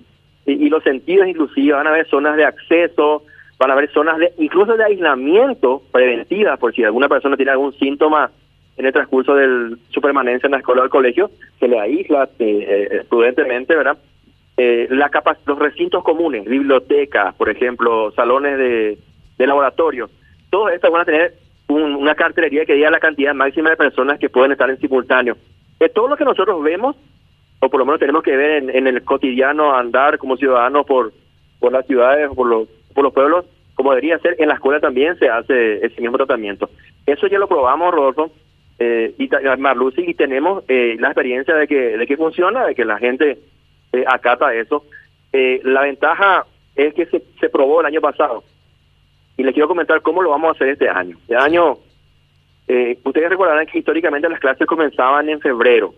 y, 0.45 0.69
los 0.69 0.83
sentidos 0.83 1.27
inclusive. 1.29 1.73
Van 1.73 1.87
a 1.87 1.91
haber 1.91 2.09
zonas 2.09 2.37
de 2.37 2.45
acceso, 2.45 3.25
van 3.59 3.71
a 3.71 3.75
haber 3.75 3.91
zonas 3.93 4.19
de 4.19 4.33
incluso 4.39 4.77
de 4.77 4.85
aislamiento 4.85 5.83
preventiva 5.93 6.57
por 6.57 6.75
si 6.75 6.85
alguna 6.85 7.09
persona 7.09 7.37
tiene 7.37 7.53
algún 7.53 7.73
síntoma 7.75 8.31
en 8.77 8.87
el 8.87 8.93
transcurso 8.93 9.35
de 9.35 9.77
su 9.91 10.01
permanencia 10.01 10.47
en 10.47 10.53
la 10.53 10.59
escuela 10.59 10.83
o 10.83 10.85
el 10.85 10.91
colegio, 10.91 11.31
se 11.61 11.69
le 11.69 11.79
aísla 11.79 12.29
eh, 12.39 12.89
eh, 12.91 13.05
prudentemente, 13.09 13.77
¿verdad? 13.77 13.99
Eh, 14.57 14.87
la 14.91 15.11
los 15.47 15.59
recintos 15.59 16.05
comunes, 16.05 16.45
bibliotecas, 16.45 17.35
por 17.35 17.49
ejemplo, 17.49 18.13
salones 18.13 18.59
de, 18.59 18.99
laboratorio, 19.39 20.09
todos 20.51 20.71
estos 20.73 20.91
van 20.93 21.03
a 21.03 21.05
tener 21.05 21.35
una 21.69 22.15
cartelería 22.15 22.65
que 22.65 22.75
diga 22.75 22.91
la 22.91 23.01
cantidad 23.01 23.35
máxima 23.35 23.71
de 23.71 23.77
personas 23.77 24.21
que 24.21 24.29
pueden 24.29 24.53
estar 24.53 24.71
en 24.71 24.79
simultáneo. 24.79 25.37
De 25.81 25.89
todo 25.89 26.07
lo 26.07 26.17
que 26.17 26.25
nosotros 26.25 26.63
vemos, 26.63 26.95
o 27.59 27.69
por 27.69 27.81
lo 27.81 27.87
menos 27.87 27.99
tenemos 27.99 28.23
que 28.23 28.37
ver 28.37 28.71
en, 28.71 28.87
el 28.87 29.03
cotidiano 29.03 29.75
andar 29.75 30.19
como 30.19 30.37
ciudadanos 30.37 30.87
por, 30.87 31.13
por 31.59 31.73
las 31.73 31.85
ciudades 31.87 32.29
o 32.31 32.35
por 32.35 32.47
los, 32.47 32.69
por 32.95 33.03
los 33.03 33.13
pueblos, 33.13 33.47
como 33.75 33.91
debería 33.91 34.19
ser, 34.19 34.37
en 34.39 34.49
la 34.49 34.55
escuela 34.55 34.79
también 34.79 35.19
se 35.19 35.29
hace 35.29 35.85
ese 35.85 36.01
mismo 36.01 36.19
tratamiento. 36.19 36.71
Eso 37.05 37.27
ya 37.27 37.39
lo 37.39 37.49
probamos, 37.49 37.93
Rodolfo, 37.93 38.31
eh, 38.79 39.15
y 39.19 39.29
Marlucy, 39.59 40.05
y 40.07 40.15
tenemos 40.15 40.63
eh, 40.69 40.97
la 41.01 41.09
experiencia 41.09 41.55
de 41.57 41.67
que, 41.67 41.97
de 41.97 42.07
que 42.07 42.17
funciona, 42.17 42.67
de 42.67 42.75
que 42.75 42.85
la 42.85 42.99
gente 42.99 43.39
eh, 43.93 44.05
acata 44.07 44.55
eso. 44.55 44.85
Eh, 45.33 45.61
la 45.65 45.83
ventaja 45.83 46.47
es 46.75 46.95
que 46.95 47.07
se, 47.07 47.23
se 47.41 47.49
probó 47.49 47.81
el 47.81 47.87
año 47.87 48.01
pasado. 48.01 48.43
Y 49.37 49.43
les 49.43 49.55
quiero 49.55 49.69
comentar 49.69 50.01
cómo 50.03 50.23
lo 50.23 50.31
vamos 50.31 50.49
a 50.49 50.53
hacer 50.53 50.69
este 50.69 50.89
año. 50.89 51.17
Este 51.23 51.37
año, 51.37 51.79
eh, 52.69 52.99
ustedes 53.05 53.31
recordarán 53.31 53.67
que 53.67 53.79
históricamente 53.79 54.29
las 54.29 54.41
clases 54.41 54.67
comenzaban 54.67 55.29
en 55.29 55.41
febrero. 55.41 55.95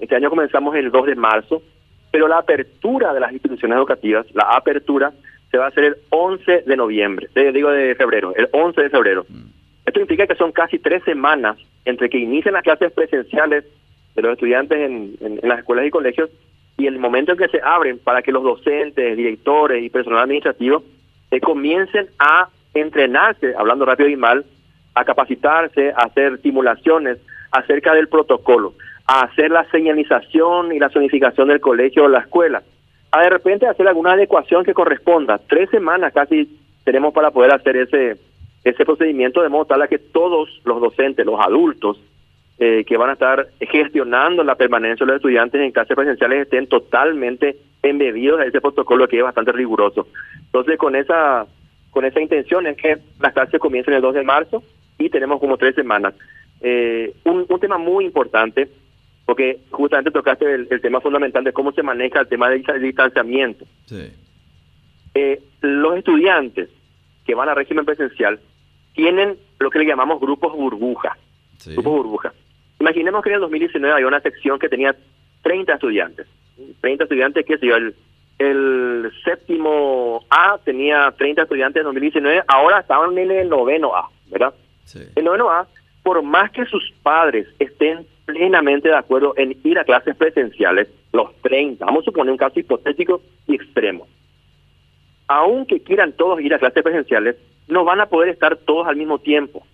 Este 0.00 0.16
año 0.16 0.30
comenzamos 0.30 0.74
el 0.76 0.90
2 0.90 1.06
de 1.06 1.16
marzo, 1.16 1.62
pero 2.10 2.28
la 2.28 2.38
apertura 2.38 3.12
de 3.12 3.20
las 3.20 3.32
instituciones 3.32 3.76
educativas, 3.76 4.26
la 4.34 4.44
apertura, 4.56 5.12
se 5.50 5.58
va 5.58 5.66
a 5.66 5.68
hacer 5.68 5.84
el 5.84 5.96
11 6.10 6.62
de 6.66 6.76
noviembre, 6.76 7.28
digo 7.52 7.70
de 7.70 7.94
febrero, 7.94 8.34
el 8.34 8.48
11 8.52 8.82
de 8.82 8.90
febrero. 8.90 9.24
Mm. 9.28 9.46
Esto 9.86 10.00
implica 10.00 10.26
que 10.26 10.34
son 10.34 10.50
casi 10.50 10.80
tres 10.80 11.04
semanas 11.04 11.56
entre 11.84 12.10
que 12.10 12.18
inician 12.18 12.54
las 12.54 12.64
clases 12.64 12.92
presenciales 12.92 13.64
de 14.16 14.22
los 14.22 14.32
estudiantes 14.32 14.78
en, 14.78 15.16
en 15.20 15.48
las 15.48 15.60
escuelas 15.60 15.86
y 15.86 15.90
colegios 15.90 16.30
y 16.78 16.86
el 16.86 16.98
momento 16.98 17.32
en 17.32 17.38
que 17.38 17.48
se 17.48 17.60
abren 17.62 17.98
para 17.98 18.22
que 18.22 18.32
los 18.32 18.42
docentes, 18.42 19.16
directores 19.16 19.82
y 19.82 19.90
personal 19.90 20.22
administrativo 20.22 20.82
se 21.30 21.40
comiencen 21.40 22.08
a 22.18 22.48
entrenarse, 22.74 23.54
hablando 23.56 23.84
rápido 23.84 24.08
y 24.08 24.16
mal, 24.16 24.44
a 24.94 25.04
capacitarse, 25.04 25.90
a 25.90 26.04
hacer 26.04 26.40
simulaciones 26.42 27.18
acerca 27.50 27.94
del 27.94 28.08
protocolo, 28.08 28.74
a 29.06 29.22
hacer 29.22 29.50
la 29.50 29.64
señalización 29.70 30.72
y 30.72 30.78
la 30.78 30.90
zonificación 30.90 31.48
del 31.48 31.60
colegio 31.60 32.04
o 32.04 32.08
la 32.08 32.20
escuela, 32.20 32.62
a 33.10 33.22
de 33.22 33.30
repente 33.30 33.66
hacer 33.66 33.88
alguna 33.88 34.12
adecuación 34.12 34.64
que 34.64 34.74
corresponda. 34.74 35.40
Tres 35.48 35.70
semanas 35.70 36.12
casi 36.12 36.60
tenemos 36.84 37.14
para 37.14 37.30
poder 37.30 37.54
hacer 37.54 37.76
ese 37.76 38.16
ese 38.70 38.84
procedimiento 38.84 39.42
de 39.42 39.48
modo 39.48 39.66
tal 39.66 39.88
que 39.88 39.98
todos 39.98 40.48
los 40.64 40.80
docentes, 40.80 41.24
los 41.24 41.38
adultos 41.38 42.00
eh, 42.58 42.84
que 42.86 42.96
van 42.96 43.10
a 43.10 43.14
estar 43.14 43.48
gestionando 43.60 44.42
la 44.42 44.54
permanencia 44.54 45.04
de 45.04 45.12
los 45.12 45.16
estudiantes 45.16 45.60
en 45.60 45.72
clases 45.72 45.94
presenciales 45.94 46.42
estén 46.42 46.66
totalmente 46.66 47.56
embebidos 47.82 48.40
en 48.40 48.48
ese 48.48 48.60
protocolo 48.60 49.06
que 49.08 49.18
es 49.18 49.22
bastante 49.22 49.52
riguroso. 49.52 50.08
Entonces, 50.46 50.78
con 50.78 50.96
esa 50.96 51.46
con 51.90 52.04
esa 52.04 52.20
intención 52.20 52.66
es 52.66 52.76
que 52.76 52.98
las 53.20 53.32
clases 53.32 53.58
comiencen 53.58 53.94
el 53.94 54.02
2 54.02 54.14
de 54.16 54.22
marzo 54.22 54.62
y 54.98 55.08
tenemos 55.08 55.40
como 55.40 55.56
tres 55.56 55.74
semanas. 55.74 56.14
Eh, 56.60 57.14
un, 57.24 57.46
un 57.48 57.60
tema 57.60 57.78
muy 57.78 58.04
importante, 58.04 58.68
porque 59.24 59.60
justamente 59.70 60.10
tocaste 60.10 60.44
el, 60.54 60.68
el, 60.70 60.80
tema 60.80 61.00
fundamental 61.00 61.42
de 61.44 61.52
cómo 61.52 61.72
se 61.72 61.82
maneja 61.82 62.20
el 62.20 62.28
tema 62.28 62.50
del 62.50 62.62
distanciamiento. 62.82 63.64
Sí. 63.86 64.12
Eh, 65.14 65.40
los 65.62 65.96
estudiantes 65.96 66.68
que 67.24 67.34
van 67.34 67.48
a 67.48 67.54
régimen 67.54 67.86
presencial 67.86 68.40
tienen 68.94 69.36
lo 69.58 69.70
que 69.70 69.78
le 69.78 69.86
llamamos 69.86 70.20
grupos 70.20 70.52
burbuja. 70.52 71.16
Sí. 71.58 71.72
Grupos 71.72 71.92
burbuja. 71.92 72.32
Imaginemos 72.80 73.22
que 73.22 73.30
en 73.30 73.34
el 73.36 73.40
2019 73.42 73.94
había 73.94 74.06
una 74.06 74.20
sección 74.20 74.58
que 74.58 74.68
tenía 74.68 74.94
30 75.42 75.74
estudiantes. 75.74 76.26
30 76.80 77.04
estudiantes, 77.04 77.44
qué 77.46 77.58
sé 77.58 77.66
yo, 77.66 77.76
el, 77.76 77.94
el 78.38 79.12
séptimo 79.24 80.24
A 80.30 80.58
tenía 80.64 81.12
30 81.16 81.42
estudiantes 81.42 81.80
en 81.80 81.84
2019, 81.84 82.42
ahora 82.48 82.80
estaban 82.80 83.16
en 83.16 83.30
el 83.30 83.48
noveno 83.48 83.94
A, 83.94 84.08
¿verdad? 84.30 84.54
Sí. 84.84 85.00
El 85.14 85.24
noveno 85.24 85.50
A, 85.50 85.66
por 86.02 86.22
más 86.22 86.50
que 86.50 86.64
sus 86.66 86.92
padres 87.02 87.48
estén 87.58 88.06
plenamente 88.26 88.88
de 88.88 88.96
acuerdo 88.96 89.34
en 89.36 89.56
ir 89.64 89.78
a 89.78 89.84
clases 89.84 90.16
presenciales, 90.16 90.88
los 91.12 91.34
30, 91.42 91.84
vamos 91.84 92.02
a 92.02 92.04
suponer 92.04 92.32
un 92.32 92.38
caso 92.38 92.60
hipotético 92.60 93.22
y 93.46 93.54
extremo, 93.54 94.06
aunque 95.28 95.80
quieran 95.80 96.12
todos 96.12 96.40
ir 96.40 96.54
a 96.54 96.58
clases 96.58 96.82
presenciales, 96.82 97.36
no 97.68 97.84
van 97.84 98.00
a 98.00 98.06
poder 98.06 98.28
estar 98.28 98.56
todos 98.56 98.86
al 98.86 98.96
mismo 98.96 99.18
tiempo. 99.18 99.66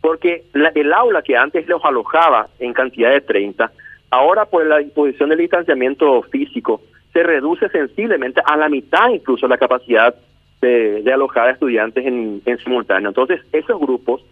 Porque 0.00 0.44
la, 0.52 0.68
el 0.68 0.92
aula 0.92 1.22
que 1.22 1.36
antes 1.36 1.66
los 1.66 1.84
alojaba 1.84 2.48
en 2.58 2.72
cantidad 2.72 3.10
de 3.10 3.20
30, 3.20 3.72
ahora 4.10 4.44
por 4.44 4.64
la 4.64 4.80
imposición 4.80 5.30
del 5.30 5.38
distanciamiento 5.38 6.22
físico, 6.22 6.80
se 7.12 7.22
reduce 7.22 7.68
sensiblemente 7.70 8.40
a 8.44 8.56
la 8.56 8.68
mitad 8.68 9.08
incluso 9.08 9.48
la 9.48 9.58
capacidad 9.58 10.14
de, 10.60 11.02
de 11.02 11.12
alojar 11.12 11.48
a 11.48 11.52
estudiantes 11.52 12.04
en, 12.06 12.42
en, 12.44 12.58
simultáneo. 12.58 13.08
Entonces, 13.08 13.40
esos 13.52 13.80
grupos, 13.80 14.22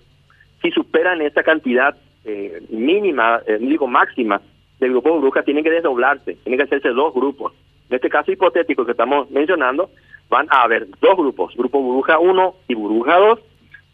si 0.62 0.70
superan 0.70 1.22
esa 1.22 1.42
cantidad 1.42 1.96
eh, 2.24 2.62
mínima, 2.70 3.40
eh, 3.46 3.58
digo 3.60 3.86
máxima, 3.86 4.40
del 4.80 4.90
grupo 4.90 5.08
de 5.08 5.14
burbuja, 5.16 5.42
tienen 5.42 5.64
que 5.64 5.70
desdoblarse, 5.70 6.34
tienen 6.42 6.58
que 6.58 6.64
hacerse 6.64 6.90
dos 6.90 7.14
grupos. 7.14 7.52
En 7.88 7.96
este 7.96 8.08
caso 8.08 8.32
hipotético 8.32 8.84
que 8.84 8.92
estamos 8.92 9.30
mencionando, 9.30 9.90
van 10.28 10.46
a 10.50 10.62
haber 10.62 10.86
dos 11.00 11.16
grupos, 11.16 11.54
grupo 11.54 11.80
burbuja 11.80 12.18
1 12.18 12.54
y 12.68 12.74
burbuja 12.74 13.16
2, 13.18 13.40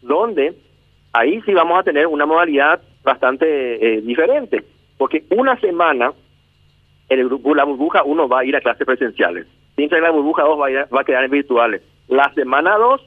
donde 0.01 0.53
ahí 1.13 1.41
sí 1.41 1.53
vamos 1.53 1.79
a 1.79 1.83
tener 1.83 2.07
una 2.07 2.25
modalidad 2.25 2.81
bastante 3.03 3.95
eh, 3.95 4.01
diferente, 4.01 4.63
porque 4.97 5.23
una 5.29 5.59
semana 5.59 6.13
el 7.09 7.25
grupo, 7.25 7.53
la 7.53 7.65
burbuja 7.65 8.03
1 8.03 8.29
va 8.29 8.39
a 8.39 8.45
ir 8.45 8.55
a 8.55 8.61
clases 8.61 8.85
presenciales, 8.85 9.47
mientras 9.75 10.01
la 10.01 10.11
burbuja 10.11 10.43
2 10.43 10.59
va 10.59 10.99
a, 10.99 11.03
quedar 11.03 11.23
en 11.25 11.31
virtuales. 11.31 11.81
La 12.07 12.31
semana 12.33 12.77
2, 12.77 13.01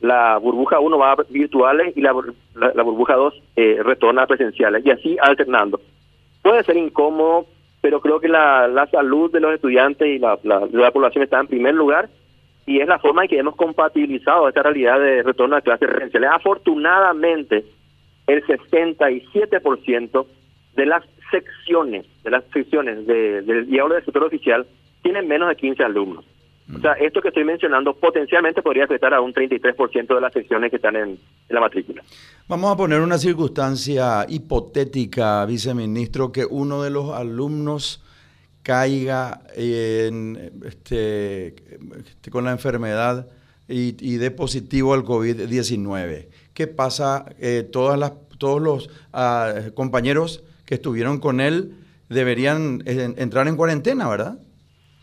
la 0.00 0.38
burbuja 0.38 0.80
1 0.80 0.98
va 0.98 1.12
a 1.12 1.16
virtuales 1.28 1.96
y 1.96 2.00
la, 2.00 2.14
la, 2.54 2.72
la 2.74 2.82
burbuja 2.82 3.14
2 3.14 3.42
eh, 3.56 3.80
retorna 3.82 4.22
a 4.22 4.26
presenciales, 4.26 4.84
y 4.84 4.90
así 4.90 5.16
alternando. 5.20 5.80
Puede 6.42 6.62
ser 6.62 6.76
incómodo, 6.76 7.46
pero 7.80 8.00
creo 8.00 8.20
que 8.20 8.28
la, 8.28 8.66
la 8.68 8.86
salud 8.86 9.30
de 9.30 9.40
los 9.40 9.54
estudiantes 9.54 10.08
y 10.08 10.18
la, 10.18 10.38
la, 10.42 10.66
la 10.72 10.90
población 10.90 11.24
está 11.24 11.40
en 11.40 11.48
primer 11.48 11.74
lugar 11.74 12.08
y 12.66 12.80
es 12.80 12.88
la 12.88 12.98
forma 12.98 13.22
en 13.22 13.28
que 13.28 13.38
hemos 13.38 13.56
compatibilizado 13.56 14.48
esta 14.48 14.62
realidad 14.62 14.98
de 14.98 15.22
retorno 15.22 15.56
a 15.56 15.60
clases 15.60 15.88
presenciales. 15.88 16.30
Afortunadamente, 16.32 17.64
el 18.26 18.44
67% 18.46 20.26
de 20.74 20.86
las 20.86 21.04
secciones, 21.30 22.06
de 22.22 22.30
las 22.30 22.44
secciones 22.52 23.06
de, 23.06 23.42
del 23.42 23.66
diablo 23.66 23.94
del 23.94 24.04
sector 24.04 24.24
oficial 24.24 24.66
tienen 25.02 25.28
menos 25.28 25.48
de 25.48 25.56
15 25.56 25.82
alumnos. 25.82 26.24
O 26.74 26.80
sea, 26.80 26.92
esto 26.92 27.20
que 27.20 27.28
estoy 27.28 27.44
mencionando 27.44 27.94
potencialmente 27.94 28.62
podría 28.62 28.84
afectar 28.84 29.12
a 29.12 29.20
un 29.20 29.34
33% 29.34 30.14
de 30.14 30.20
las 30.20 30.32
secciones 30.32 30.70
que 30.70 30.76
están 30.76 30.96
en, 30.96 31.18
la 31.50 31.60
matrícula. 31.60 32.02
Vamos 32.48 32.72
a 32.72 32.76
poner 32.76 33.00
una 33.00 33.18
circunstancia 33.18 34.24
hipotética, 34.28 35.44
viceministro, 35.44 36.32
que 36.32 36.46
uno 36.46 36.82
de 36.82 36.90
los 36.90 37.10
alumnos 37.10 38.02
caiga 38.64 39.42
en, 39.54 40.50
este, 40.64 41.54
este, 41.98 42.30
con 42.30 42.44
la 42.44 42.50
enfermedad 42.50 43.28
y, 43.68 43.94
y 44.00 44.16
dé 44.16 44.32
positivo 44.32 44.94
al 44.94 45.04
COVID-19. 45.04 46.26
¿Qué 46.54 46.66
pasa? 46.66 47.26
Eh, 47.38 47.62
todas 47.70 47.98
las, 47.98 48.12
todos 48.38 48.60
los 48.60 48.88
uh, 49.12 49.72
compañeros 49.74 50.42
que 50.66 50.74
estuvieron 50.74 51.20
con 51.20 51.40
él 51.40 51.74
deberían 52.08 52.82
eh, 52.86 53.14
entrar 53.16 53.46
en 53.48 53.56
cuarentena, 53.56 54.08
¿verdad? 54.08 54.38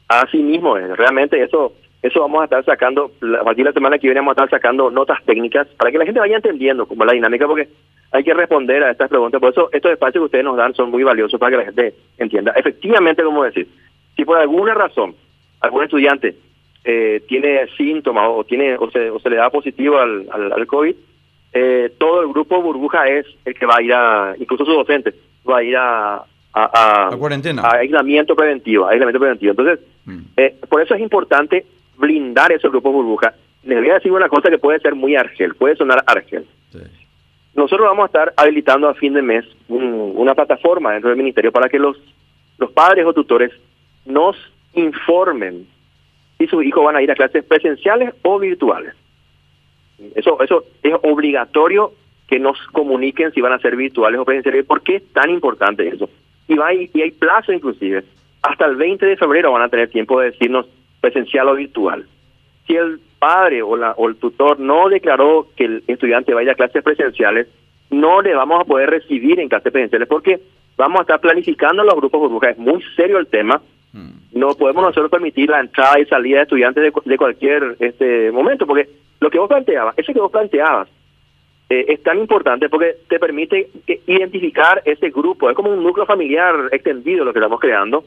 Así 0.08 0.38
mismo, 0.38 0.78
eh, 0.78 0.96
realmente 0.96 1.42
eso 1.42 1.74
eso 2.02 2.22
vamos 2.22 2.42
a 2.42 2.46
estar 2.46 2.66
sacando, 2.66 3.12
a 3.40 3.44
partir 3.44 3.64
de 3.64 3.70
la 3.70 3.74
semana 3.74 4.00
que 4.00 4.08
viene 4.08 4.22
vamos 4.22 4.36
a 4.36 4.44
estar 4.44 4.60
sacando 4.60 4.90
notas 4.90 5.20
técnicas 5.24 5.68
para 5.78 5.92
que 5.92 6.00
la 6.00 6.06
gente 6.06 6.20
vaya 6.20 6.36
entendiendo 6.36 6.88
cómo 6.88 7.06
la 7.06 7.14
dinámica, 7.14 7.46
porque 7.46 7.70
hay 8.12 8.24
que 8.24 8.34
responder 8.34 8.84
a 8.84 8.92
estas 8.92 9.10
preguntas. 9.10 9.40
Por 9.40 9.52
eso 9.52 9.70
estos 9.72 9.92
espacios 9.92 10.22
que 10.22 10.26
ustedes 10.26 10.46
nos 10.46 10.58
dan 10.58 10.74
son 10.76 10.92
muy 10.92 11.04
valiosos 11.04 11.40
para 11.40 11.52
que 11.52 11.58
la 11.58 11.66
gente 11.66 11.96
entienda. 12.18 12.52
Efectivamente, 12.56 13.24
como 13.24 13.44
decir, 13.44 13.68
si 14.16 14.26
por 14.26 14.38
alguna 14.38 14.74
razón 14.74 15.16
algún 15.62 15.84
estudiante 15.84 16.36
eh, 16.84 17.24
tiene 17.28 17.68
síntomas 17.78 18.28
o 18.30 18.44
tiene 18.44 18.76
o 18.76 18.90
se, 18.92 19.10
o 19.10 19.20
se 19.20 19.30
le 19.30 19.38
da 19.38 19.50
positivo 19.50 20.00
al, 20.00 20.28
al, 20.32 20.52
al 20.52 20.68
COVID, 20.68 20.96
eh, 21.54 21.94
todo 21.98 22.22
el 22.22 22.30
grupo 22.30 22.62
burbuja 22.62 23.08
es 23.08 23.26
el 23.46 23.54
que 23.54 23.66
va 23.66 23.78
a 23.78 23.82
ir 23.82 23.94
a, 23.94 24.36
incluso 24.40 24.66
su 24.66 24.72
docente, 24.72 25.14
va 25.50 25.58
a 25.60 25.64
ir 25.64 25.76
a, 25.78 26.24
a, 26.54 27.16
cuarentena. 27.18 27.62
A 27.62 27.78
aislamiento 27.78 28.36
preventivo, 28.36 28.88
aislamiento 28.88 29.20
preventivo. 29.20 29.52
Entonces, 29.52 29.80
mm. 30.06 30.20
eh, 30.38 30.56
por 30.70 30.82
eso 30.82 30.96
es 30.96 31.02
importante 31.02 31.66
blindar 31.98 32.52
esos 32.52 32.72
grupos 32.72 32.94
burbuja. 32.94 33.34
Les 33.64 33.80
voy 33.80 33.90
a 33.90 33.96
decir 33.96 34.12
una 34.12 34.28
cosa 34.28 34.50
que 34.50 34.58
puede 34.58 34.80
ser 34.80 34.96
muy 34.96 35.16
argel, 35.16 35.56
puede 35.56 35.76
sonar 35.76 36.04
argel. 36.08 36.46
Sí. 36.72 36.80
Nosotros 37.54 37.88
vamos 37.88 38.04
a 38.04 38.08
estar 38.08 38.34
habilitando 38.38 38.88
a 38.88 38.94
fin 38.94 39.14
de 39.14 39.22
mes 39.22 39.46
un, 39.68 40.14
una 40.16 40.34
plataforma 40.34 40.94
dentro 40.94 41.10
del 41.10 41.18
ministerio 41.18 41.52
para 41.52 41.70
que 41.70 41.80
los, 41.80 41.98
los 42.58 42.72
padres 42.72 43.06
o 43.06 43.14
tutores 43.14 43.52
nos 44.06 44.38
informen 44.74 45.68
si 46.38 46.48
sus 46.48 46.64
hijos 46.64 46.84
van 46.84 46.96
a 46.96 47.02
ir 47.02 47.12
a 47.12 47.16
clases 47.16 47.44
presenciales 47.44 48.14
o 48.24 48.40
virtuales. 48.40 48.96
Eso, 50.16 50.42
eso 50.42 50.64
es 50.82 50.94
obligatorio 51.04 51.94
que 52.28 52.40
nos 52.40 52.58
comuniquen 52.72 53.32
si 53.34 53.42
van 53.42 53.54
a 53.54 53.60
ser 53.60 53.76
virtuales 53.76 54.20
o 54.20 54.26
presenciales. 54.26 54.66
¿Por 54.66 54.82
qué 54.82 54.96
es 54.96 55.14
tan 55.14 55.30
importante 55.30 55.88
eso? 55.88 56.10
Y, 56.48 56.56
va, 56.56 56.74
y 56.74 56.90
hay 57.02 57.12
plazo 57.12 57.52
inclusive. 57.52 58.04
Hasta 58.42 58.66
el 58.66 58.76
20 58.78 59.06
de 59.06 59.18
febrero 59.18 59.52
van 59.52 59.62
a 59.62 59.70
tener 59.70 59.90
tiempo 59.90 60.20
de 60.20 60.32
decirnos 60.32 60.66
presencial 61.00 61.50
o 61.50 61.56
virtual. 61.56 62.06
Si 62.66 62.76
el 62.76 63.00
padre 63.22 63.62
o, 63.62 63.78
la, 63.78 63.92
o 63.92 64.10
el 64.10 64.16
tutor 64.16 64.60
no 64.60 64.90
declaró 64.90 65.48
que 65.56 65.66
el 65.66 65.84
estudiante 65.86 66.34
vaya 66.34 66.54
a 66.54 66.56
clases 66.56 66.84
presenciales, 66.84 67.48
no 67.92 68.20
le 68.24 68.34
vamos 68.34 68.62
a 68.62 68.66
poder 68.66 68.90
recibir 68.90 69.40
en 69.40 69.48
clases 69.48 69.72
presenciales 69.72 70.08
porque 70.08 70.42
vamos 70.76 71.00
a 71.00 71.02
estar 71.04 71.20
planificando 71.20 71.84
los 71.84 71.96
grupos 71.96 72.22
burbujas. 72.22 72.52
Es 72.52 72.58
muy 72.58 72.84
serio 72.96 73.20
el 73.20 73.28
tema. 73.28 73.62
No 74.34 74.56
podemos 74.56 74.84
nosotros 74.84 75.12
permitir 75.12 75.50
la 75.50 75.60
entrada 75.60 76.00
y 76.00 76.06
salida 76.06 76.38
de 76.38 76.44
estudiantes 76.44 76.82
de, 76.82 76.94
de 77.04 77.18
cualquier 77.18 77.76
este 77.80 78.32
momento, 78.32 78.66
porque 78.66 78.90
lo 79.20 79.30
que 79.30 79.38
vos 79.38 79.50
planteabas, 79.50 79.94
eso 80.00 80.14
que 80.14 80.20
vos 80.22 80.32
planteabas, 80.32 80.88
eh, 81.70 81.94
es 81.94 82.04
tan 82.04 82.18
importante 82.18 82.68
porque 82.70 82.98
te 83.08 83.20
permite 83.20 83.70
identificar 84.06 84.82
ese 84.84 85.10
grupo, 85.10 85.50
es 85.50 85.56
como 85.56 85.72
un 85.72 85.84
núcleo 85.84 86.06
familiar 86.06 86.54
extendido 86.72 87.24
lo 87.24 87.32
que 87.32 87.40
estamos 87.40 87.60
creando, 87.60 88.04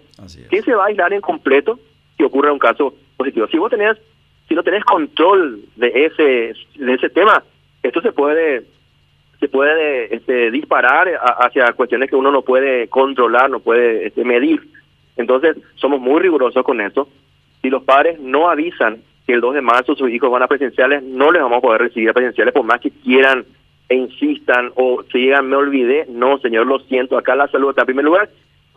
que 0.51 0.61
se 0.61 0.75
va 0.75 0.85
a 0.85 0.87
aislar 0.89 1.13
en 1.13 1.21
completo 1.21 1.79
si 2.17 2.25
ocurre 2.25 2.51
un 2.51 2.59
caso 2.59 2.95
positivo. 3.17 3.47
Si 3.47 3.57
vos 3.57 3.71
tenés, 3.71 3.97
no 4.55 4.63
tenés 4.63 4.85
control 4.85 5.61
de 5.77 6.07
ese, 6.07 6.55
de 6.77 6.95
ese 6.95 7.09
tema, 7.11 7.43
esto 7.83 8.01
se 8.01 8.13
puede 8.13 8.65
se 9.41 9.49
puede 9.49 10.15
este, 10.15 10.51
disparar 10.51 11.09
hacia 11.21 11.73
cuestiones 11.73 12.09
que 12.09 12.17
uno 12.17 12.31
no 12.31 12.43
puede 12.43 12.89
controlar, 12.89 13.51
no 13.51 13.61
puede 13.61 14.07
este, 14.07 14.25
medir. 14.25 14.63
Entonces, 15.17 15.57
somos 15.75 16.01
muy 16.01 16.23
rigurosos 16.23 16.65
con 16.65 16.81
eso. 16.81 17.09
Si 17.61 17.69
los 17.69 17.83
padres 17.83 18.19
no 18.21 18.49
avisan 18.49 19.03
que 19.27 19.35
el 19.35 19.43
2 19.43 19.57
de 19.57 19.61
marzo 19.61 19.95
sus 19.95 20.11
hijos 20.11 20.31
van 20.31 20.43
a 20.43 20.49
presenciales, 20.49 21.03
no 21.03 21.31
les 21.31 21.43
vamos 21.43 21.59
a 21.59 21.61
poder 21.61 21.83
recibir 21.83 22.09
a 22.09 22.15
presenciales 22.15 22.55
por 22.55 22.65
más 22.65 22.81
que 22.81 22.91
quieran 22.91 23.45
e 23.89 23.97
insistan 23.97 24.71
o 24.77 25.03
se 25.11 25.19
llegan, 25.19 25.49
me 25.49 25.57
olvidé, 25.57 26.07
no, 26.09 26.39
señor, 26.39 26.67
lo 26.67 26.79
siento, 26.81 27.19
acá 27.19 27.35
la 27.35 27.49
salud 27.49 27.71
está 27.71 27.83
en 27.83 27.87
primer 27.87 28.05
lugar, 28.05 28.31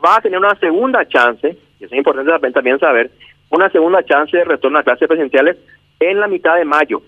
va 0.04 0.18
a 0.18 0.22
tener 0.22 0.38
una 0.38 0.56
segunda 0.56 1.08
chance, 1.08 1.58
y 1.80 1.84
es 1.84 1.92
importante 1.94 2.52
también 2.52 2.80
saber, 2.80 3.10
una 3.50 3.70
segunda 3.70 4.04
chance 4.04 4.36
de 4.36 4.44
retorno 4.44 4.80
a 4.80 4.84
clases 4.84 5.08
presenciales 5.08 5.58
en 6.00 6.20
la 6.20 6.28
mitad 6.28 6.56
de 6.56 6.66
mayo. 6.66 7.02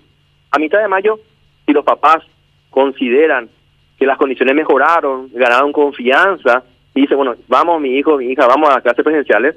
A 0.51 0.59
mitad 0.59 0.79
de 0.79 0.87
mayo, 0.87 1.19
si 1.65 1.73
los 1.73 1.85
papás 1.85 2.23
consideran 2.69 3.49
que 3.97 4.05
las 4.05 4.17
condiciones 4.17 4.55
mejoraron, 4.55 5.29
ganaron 5.33 5.71
confianza, 5.71 6.63
y 6.95 7.01
dicen, 7.01 7.17
bueno, 7.17 7.35
vamos 7.47 7.81
mi 7.81 7.97
hijo, 7.97 8.17
mi 8.17 8.31
hija, 8.31 8.47
vamos 8.47 8.69
a 8.69 8.81
clases 8.81 9.03
presenciales, 9.03 9.55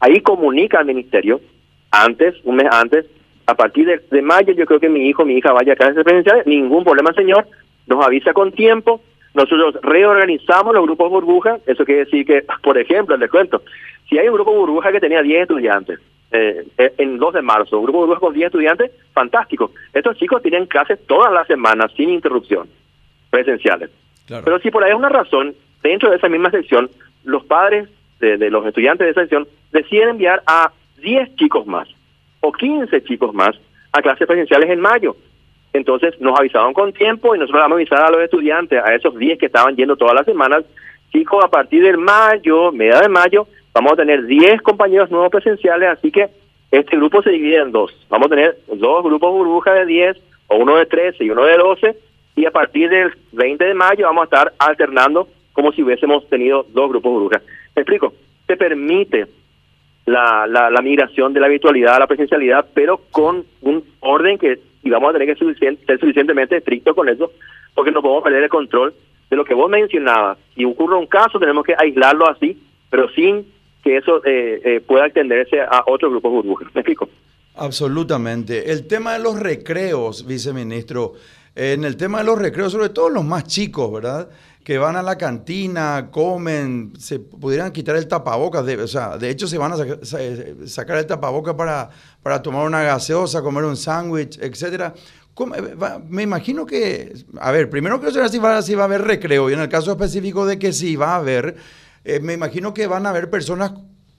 ahí 0.00 0.20
comunica 0.20 0.80
al 0.80 0.86
ministerio, 0.86 1.40
antes, 1.90 2.34
un 2.44 2.56
mes 2.56 2.66
antes, 2.70 3.06
a 3.46 3.54
partir 3.54 3.86
de, 3.86 4.00
de 4.10 4.22
mayo 4.22 4.52
yo 4.52 4.66
creo 4.66 4.80
que 4.80 4.88
mi 4.88 5.08
hijo, 5.08 5.24
mi 5.24 5.36
hija 5.36 5.52
vaya 5.52 5.74
a 5.74 5.76
clases 5.76 6.02
presenciales, 6.02 6.46
ningún 6.46 6.84
problema, 6.84 7.12
señor, 7.12 7.46
nos 7.86 8.04
avisa 8.04 8.32
con 8.32 8.52
tiempo, 8.52 9.00
nosotros 9.34 9.76
reorganizamos 9.82 10.74
los 10.74 10.84
grupos 10.84 11.10
burbuja, 11.10 11.58
eso 11.66 11.84
quiere 11.84 12.04
decir 12.04 12.26
que, 12.26 12.44
por 12.62 12.78
ejemplo, 12.78 13.16
les 13.16 13.30
cuento, 13.30 13.62
si 14.08 14.18
hay 14.18 14.28
un 14.28 14.34
grupo 14.34 14.52
burbuja 14.52 14.92
que 14.92 15.00
tenía 15.00 15.22
10 15.22 15.42
estudiantes, 15.42 16.00
eh, 16.34 16.94
en 16.98 17.18
2 17.18 17.34
de 17.34 17.42
marzo, 17.42 17.78
un 17.78 17.84
grupo 17.84 18.00
burbuja 18.00 18.18
con 18.18 18.34
10 18.34 18.46
estudiantes, 18.46 18.90
fantástico. 19.12 19.70
Estos 19.92 20.16
chicos 20.16 20.42
tienen 20.42 20.66
clases 20.66 20.98
todas 21.06 21.32
las 21.32 21.46
semanas 21.46 21.92
sin 21.96 22.10
interrupción, 22.10 22.68
presenciales. 23.30 23.90
Pero 24.26 24.58
si 24.58 24.70
por 24.70 24.82
ahí 24.82 24.90
hay 24.90 24.96
una 24.96 25.10
razón, 25.10 25.54
dentro 25.82 26.10
de 26.10 26.16
esa 26.16 26.28
misma 26.28 26.50
sección, 26.50 26.90
los 27.22 27.44
padres 27.44 27.88
de, 28.18 28.36
de 28.36 28.50
los 28.50 28.66
estudiantes 28.66 29.06
de 29.06 29.10
esa 29.12 29.20
sección 29.20 29.46
deciden 29.70 30.08
enviar 30.08 30.42
a 30.46 30.72
10 31.00 31.36
chicos 31.36 31.66
más 31.66 31.88
o 32.40 32.52
15 32.52 33.04
chicos 33.04 33.32
más 33.32 33.56
a 33.92 34.02
clases 34.02 34.26
presenciales 34.26 34.70
en 34.70 34.80
mayo. 34.80 35.16
Entonces 35.72 36.20
nos 36.20 36.38
avisaron 36.38 36.72
con 36.72 36.92
tiempo 36.92 37.34
y 37.34 37.38
nosotros 37.38 37.62
vamos 37.62 37.76
a 37.76 37.78
avisar 37.78 38.00
a 38.00 38.10
los 38.10 38.22
estudiantes, 38.22 38.82
a 38.82 38.94
esos 38.94 39.16
10 39.16 39.38
que 39.38 39.46
estaban 39.46 39.76
yendo 39.76 39.96
todas 39.96 40.14
las 40.14 40.24
semanas, 40.24 40.64
chicos, 41.12 41.44
a 41.44 41.48
partir 41.48 41.82
del 41.82 41.98
mayo, 41.98 42.72
media 42.72 43.00
de 43.00 43.08
mayo, 43.08 43.46
vamos 43.74 43.92
a 43.92 43.96
tener 43.96 44.24
10 44.24 44.62
compañeros 44.62 45.10
nuevos 45.10 45.30
presenciales, 45.30 45.90
así 45.90 46.10
que 46.10 46.28
este 46.70 46.96
grupo 46.96 47.22
se 47.22 47.30
divide 47.30 47.58
en 47.58 47.72
dos. 47.72 47.92
Vamos 48.08 48.26
a 48.26 48.30
tener 48.30 48.58
dos 48.72 49.04
grupos 49.04 49.32
burbuja 49.32 49.74
de 49.74 49.86
10, 49.86 50.16
o 50.48 50.56
uno 50.56 50.76
de 50.76 50.86
13 50.86 51.24
y 51.24 51.30
uno 51.30 51.44
de 51.44 51.56
12, 51.56 51.96
y 52.36 52.46
a 52.46 52.50
partir 52.50 52.88
del 52.88 53.12
20 53.32 53.64
de 53.64 53.74
mayo 53.74 54.06
vamos 54.06 54.22
a 54.22 54.24
estar 54.24 54.52
alternando 54.58 55.28
como 55.52 55.72
si 55.72 55.82
hubiésemos 55.82 56.28
tenido 56.28 56.66
dos 56.70 56.88
grupos 56.88 57.12
burbuja. 57.12 57.42
¿Me 57.76 57.82
explico? 57.82 58.14
Te 58.46 58.56
permite 58.56 59.26
la, 60.06 60.46
la, 60.46 60.70
la 60.70 60.82
migración 60.82 61.32
de 61.32 61.40
la 61.40 61.48
virtualidad 61.48 61.96
a 61.96 62.00
la 62.00 62.06
presencialidad, 62.06 62.66
pero 62.74 63.00
con 63.10 63.44
un 63.62 63.84
orden 64.00 64.38
que 64.38 64.58
y 64.84 64.90
vamos 64.90 65.10
a 65.10 65.12
tener 65.18 65.34
que 65.34 65.54
ser 65.86 65.98
suficientemente 65.98 66.58
estrictos 66.58 66.94
con 66.94 67.08
eso, 67.08 67.32
porque 67.74 67.90
no 67.90 68.02
podemos 68.02 68.22
perder 68.22 68.44
el 68.44 68.50
control 68.50 68.94
de 69.30 69.36
lo 69.36 69.44
que 69.44 69.54
vos 69.54 69.70
mencionabas. 69.70 70.38
Si 70.54 70.64
ocurre 70.64 70.96
un 70.96 71.06
caso, 71.06 71.40
tenemos 71.40 71.64
que 71.64 71.74
aislarlo 71.76 72.28
así, 72.28 72.60
pero 72.90 73.08
sin 73.10 73.46
que 73.84 73.98
eso 73.98 74.24
eh, 74.24 74.60
eh, 74.64 74.80
pueda 74.80 75.06
extenderse 75.06 75.60
a 75.60 75.84
otro 75.86 76.10
grupo 76.10 76.30
burbujas. 76.30 76.74
¿Me 76.74 76.80
explico? 76.80 77.08
Absolutamente. 77.56 78.72
El 78.72 78.86
tema 78.86 79.12
de 79.12 79.20
los 79.20 79.38
recreos, 79.38 80.26
viceministro, 80.26 81.12
en 81.54 81.84
el 81.84 81.96
tema 81.96 82.18
de 82.18 82.24
los 82.24 82.38
recreos, 82.38 82.72
sobre 82.72 82.88
todo 82.88 83.10
los 83.10 83.24
más 83.24 83.44
chicos, 83.44 83.92
¿verdad? 83.92 84.28
que 84.64 84.78
van 84.78 84.96
a 84.96 85.02
la 85.02 85.18
cantina, 85.18 86.08
comen, 86.10 86.94
se 86.98 87.18
pudieran 87.18 87.70
quitar 87.70 87.96
el 87.96 88.08
tapabocas, 88.08 88.66
o 88.66 88.88
sea, 88.88 89.18
de 89.18 89.28
hecho 89.28 89.46
se 89.46 89.58
van 89.58 89.72
a 89.72 89.76
sacar 90.66 90.96
el 90.96 91.06
tapabocas 91.06 91.54
para, 91.54 91.90
para 92.22 92.40
tomar 92.40 92.66
una 92.66 92.82
gaseosa, 92.82 93.42
comer 93.42 93.64
un 93.64 93.76
sándwich, 93.76 94.38
etcétera. 94.40 94.94
Eh, 95.36 95.76
me 96.08 96.22
imagino 96.22 96.64
que, 96.64 97.12
a 97.38 97.50
ver, 97.50 97.68
primero 97.68 97.98
quiero 97.98 98.14
saber 98.14 98.30
si 98.30 98.66
si 98.66 98.74
va 98.74 98.82
a 98.82 98.86
haber 98.86 99.02
recreo 99.02 99.50
y 99.50 99.52
en 99.52 99.60
el 99.60 99.68
caso 99.68 99.92
específico 99.92 100.46
de 100.46 100.58
que 100.58 100.72
sí 100.72 100.96
va 100.96 101.12
a 101.12 101.16
haber, 101.16 101.56
eh, 102.04 102.20
me 102.20 102.32
imagino 102.34 102.74
que 102.74 102.86
van 102.86 103.06
a 103.06 103.10
haber 103.10 103.30
personas 103.30 103.72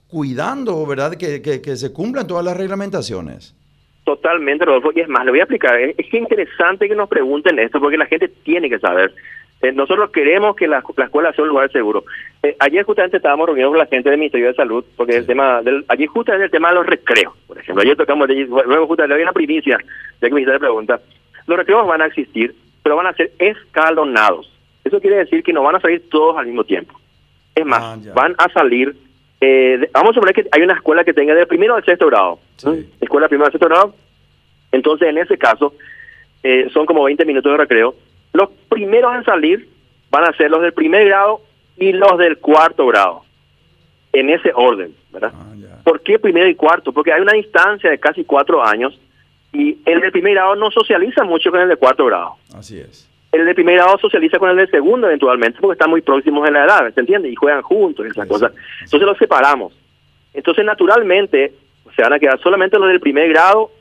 cuidando, 0.08 0.86
¿verdad? 0.86 1.16
Que, 1.16 1.42
que, 1.42 1.76
se 1.76 1.94
cumplan 1.94 2.28
todas 2.28 2.46
las 2.46 2.58
reglamentaciones. 2.58 3.56
Totalmente, 4.04 4.66
Rodolfo. 4.66 4.92
Y 4.96 5.02
es 5.02 5.10
más, 5.10 5.26
le 5.26 5.32
voy 5.32 5.40
a 5.40 5.44
explicar. 5.44 5.80
Es, 5.80 5.96
es 5.98 6.14
interesante 6.14 6.88
que 6.88 6.96
nos 6.96 7.10
pregunten 7.10 7.60
esto 7.60 7.80
porque 7.80 7.98
la 7.98 8.06
gente 8.06 8.28
tiene 8.28 8.70
que 8.70 8.80
saber. 8.80 9.14
Eh, 9.62 9.72
nosotros 9.72 10.12
queremos 10.12 10.56
que 10.56 10.68
la, 10.68 10.80
escuela 10.80 11.34
sea 11.34 11.44
un 11.44 11.50
lugar 11.50 11.72
seguro. 11.72 12.04
Eh, 12.44 12.56
ayer 12.60 12.84
justamente 12.84 13.18
estábamos 13.18 13.48
reunidos 13.48 13.72
con 13.72 13.80
la 13.80 13.88
gente 13.88 14.10
del 14.10 14.20
Ministerio 14.20 14.48
de 14.48 14.54
Salud, 14.54 14.86
porque 14.96 15.16
el 15.18 15.26
tema 15.26 15.62
del, 15.62 15.86
allí 15.88 16.06
justamente 16.06 16.46
el 16.46 16.52
tema 16.52 16.70
de 16.70 16.76
los 16.76 16.86
recreos, 16.86 17.34
por 17.48 17.58
ejemplo. 17.58 17.82
Ayer 17.82 17.96
tocamos, 17.96 18.28
luego 18.28 18.88
justamente, 18.88 19.14
había 19.14 19.26
una 19.26 19.34
primicia, 19.34 19.80
ya 20.22 20.28
que 20.28 20.34
me 20.34 20.42
hiciste 20.42 20.60
pregunta. 20.60 21.00
Los 21.48 21.58
recreos 21.58 21.88
van 21.88 22.02
a 22.02 22.08
existir, 22.08 22.54
pero 22.84 22.96
van 22.96 23.08
a 23.08 23.14
ser 23.14 23.32
escalonados. 23.40 24.52
Eso 24.84 25.00
quiere 25.00 25.18
decir 25.18 25.42
que 25.42 25.54
no 25.54 25.64
van 25.64 25.78
a 25.78 25.80
salir 25.80 26.08
todos 26.10 26.38
al 26.38 26.46
mismo 26.46 26.64
tiempo. 26.64 27.00
Es 27.56 27.66
más, 27.66 27.82
ah, 27.82 27.98
van 28.14 28.36
a 28.38 28.50
salir, 28.50 28.96
eh, 29.42 29.90
vamos 29.94 30.12
a 30.12 30.14
suponer 30.14 30.36
que 30.36 30.46
hay 30.52 30.62
una 30.62 30.74
escuela 30.74 31.04
que 31.04 31.14
tenga 31.14 31.34
de 31.34 31.48
primero 31.48 31.76
al 31.76 31.86
sexto 31.86 32.08
grado. 32.08 32.40
Escuela 33.00 33.28
primero 33.28 33.46
al 33.46 33.52
sexto 33.52 33.68
grado. 33.68 33.96
Entonces, 34.72 35.08
en 35.08 35.18
ese 35.18 35.38
caso, 35.38 35.74
son 36.74 36.86
como 36.86 37.04
20 37.06 37.26
minutos 37.26 37.52
de 37.52 37.58
recreo 37.58 37.96
los 38.36 38.50
primeros 38.68 39.16
en 39.16 39.24
salir 39.24 39.70
van 40.12 40.26
a 40.26 40.34
ser 40.36 40.52
los 40.52 40.62
del 40.62 40.74
primer 40.74 41.06
grado 41.06 41.42
y 41.78 41.94
los 41.94 42.18
del 42.18 42.38
cuarto 42.38 42.86
grado, 42.88 43.24
en 44.12 44.30
ese 44.30 44.52
orden, 44.54 44.94
¿verdad? 45.12 45.32
Ah, 45.34 45.54
¿Por 45.84 46.02
qué 46.02 46.20
primero 46.20 46.50
y 46.50 46.56
cuarto? 46.56 46.92
Porque 46.92 47.14
hay 47.14 47.22
una 47.22 47.34
distancia 47.34 47.90
de 47.90 47.98
casi 47.98 48.26
cuatro 48.26 48.62
años 48.62 49.00
y 49.54 49.78
el 49.86 50.02
del 50.02 50.12
primer 50.12 50.34
grado 50.34 50.56
no 50.56 50.70
socializa 50.70 51.24
mucho 51.24 51.50
con 51.50 51.62
el 51.62 51.70
de 51.70 51.78
cuarto 51.78 52.06
grado. 52.06 52.36
Así 52.54 52.78
es. 52.78 53.10
El 53.36 53.46
de 53.46 53.54
primer 53.54 53.76
grado 53.76 53.98
socializa 53.98 54.40
con 54.40 54.50
el 54.50 54.56
de 54.56 54.68
segundo 54.68 55.08
eventualmente 55.08 55.60
porque 55.60 55.74
están 55.74 55.90
muy 55.90 56.02
próximos 56.02 56.48
en 56.48 56.54
la 56.54 56.64
edad, 56.64 56.94
¿se 56.94 57.00
entiende? 57.00 57.30
Y 57.30 57.36
juegan 57.36 57.62
juntos 57.62 58.06
y 58.06 58.10
esas 58.10 58.28
cosas. 58.28 58.54
Entonces 58.82 59.08
los 59.08 59.18
separamos. 59.18 59.74
Entonces 60.34 60.64
naturalmente 60.64 61.54
se 61.96 62.02
van 62.02 62.14
a 62.14 62.20
quedar 62.20 62.40
solamente 62.40 62.80
los 62.80 62.88
del 62.88 63.00
primer 63.02 63.30
grado 63.30 63.72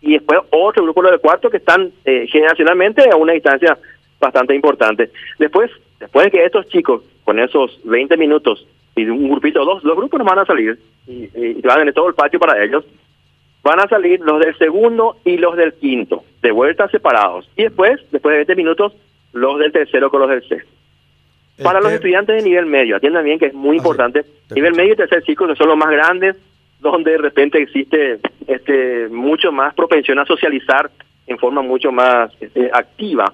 y 0.00 0.12
después 0.12 0.40
otro 0.50 0.84
grupo 0.84 1.02
los 1.02 1.12
de 1.12 1.18
cuarto 1.18 1.50
que 1.50 1.56
están 1.56 1.90
eh, 2.04 2.26
generacionalmente 2.28 3.10
a 3.10 3.16
una 3.16 3.32
distancia 3.32 3.76
bastante 4.20 4.54
importante. 4.54 5.10
Después, 5.38 5.70
después 5.98 6.26
de 6.26 6.30
que 6.30 6.44
estos 6.44 6.68
chicos, 6.68 7.02
con 7.24 7.38
esos 7.40 7.80
20 7.84 8.16
minutos 8.16 8.66
y 8.94 9.04
un 9.06 9.28
grupito, 9.28 9.64
dos, 9.64 9.82
dos 9.82 9.96
grupos 9.96 10.18
nos 10.18 10.28
van 10.28 10.38
a 10.38 10.46
salir 10.46 10.78
y, 11.06 11.28
y 11.34 11.60
van 11.62 11.86
en 11.86 11.94
todo 11.94 12.08
el 12.08 12.14
patio 12.14 12.38
para 12.38 12.62
ellos, 12.62 12.84
van 13.62 13.80
a 13.80 13.88
salir 13.88 14.20
los 14.20 14.40
del 14.40 14.56
segundo 14.56 15.16
y 15.24 15.36
los 15.36 15.56
del 15.56 15.74
quinto, 15.74 16.24
de 16.42 16.50
vuelta 16.50 16.88
separados. 16.88 17.48
Y 17.56 17.64
después, 17.64 18.00
después 18.10 18.32
de 18.32 18.38
20 18.38 18.56
minutos, 18.56 18.92
los 19.32 19.58
del 19.58 19.72
tercero 19.72 20.10
con 20.10 20.20
los 20.20 20.30
del 20.30 20.46
sexto. 20.48 20.70
Para 21.62 21.80
los 21.80 21.92
estudiantes 21.92 22.36
de 22.36 22.48
nivel 22.48 22.64
medio, 22.64 22.96
atiendan 22.96 23.24
bien 23.24 23.38
que 23.38 23.46
es 23.46 23.54
muy 23.54 23.76
importante, 23.76 24.24
nivel 24.54 24.74
medio 24.74 24.94
y 24.94 24.96
tercer 24.96 25.22
ciclo, 25.24 25.46
que 25.46 25.56
son 25.56 25.68
los 25.68 25.76
más 25.76 25.90
grandes, 25.90 26.36
donde 26.80 27.12
de 27.12 27.18
repente 27.18 27.60
existe 27.60 28.18
este 28.46 29.08
mucho 29.08 29.52
más 29.52 29.74
propensión 29.74 30.18
a 30.18 30.24
socializar 30.24 30.90
en 31.26 31.36
forma 31.36 31.60
mucho 31.60 31.92
más 31.92 32.32
este, 32.40 32.70
activa 32.72 33.32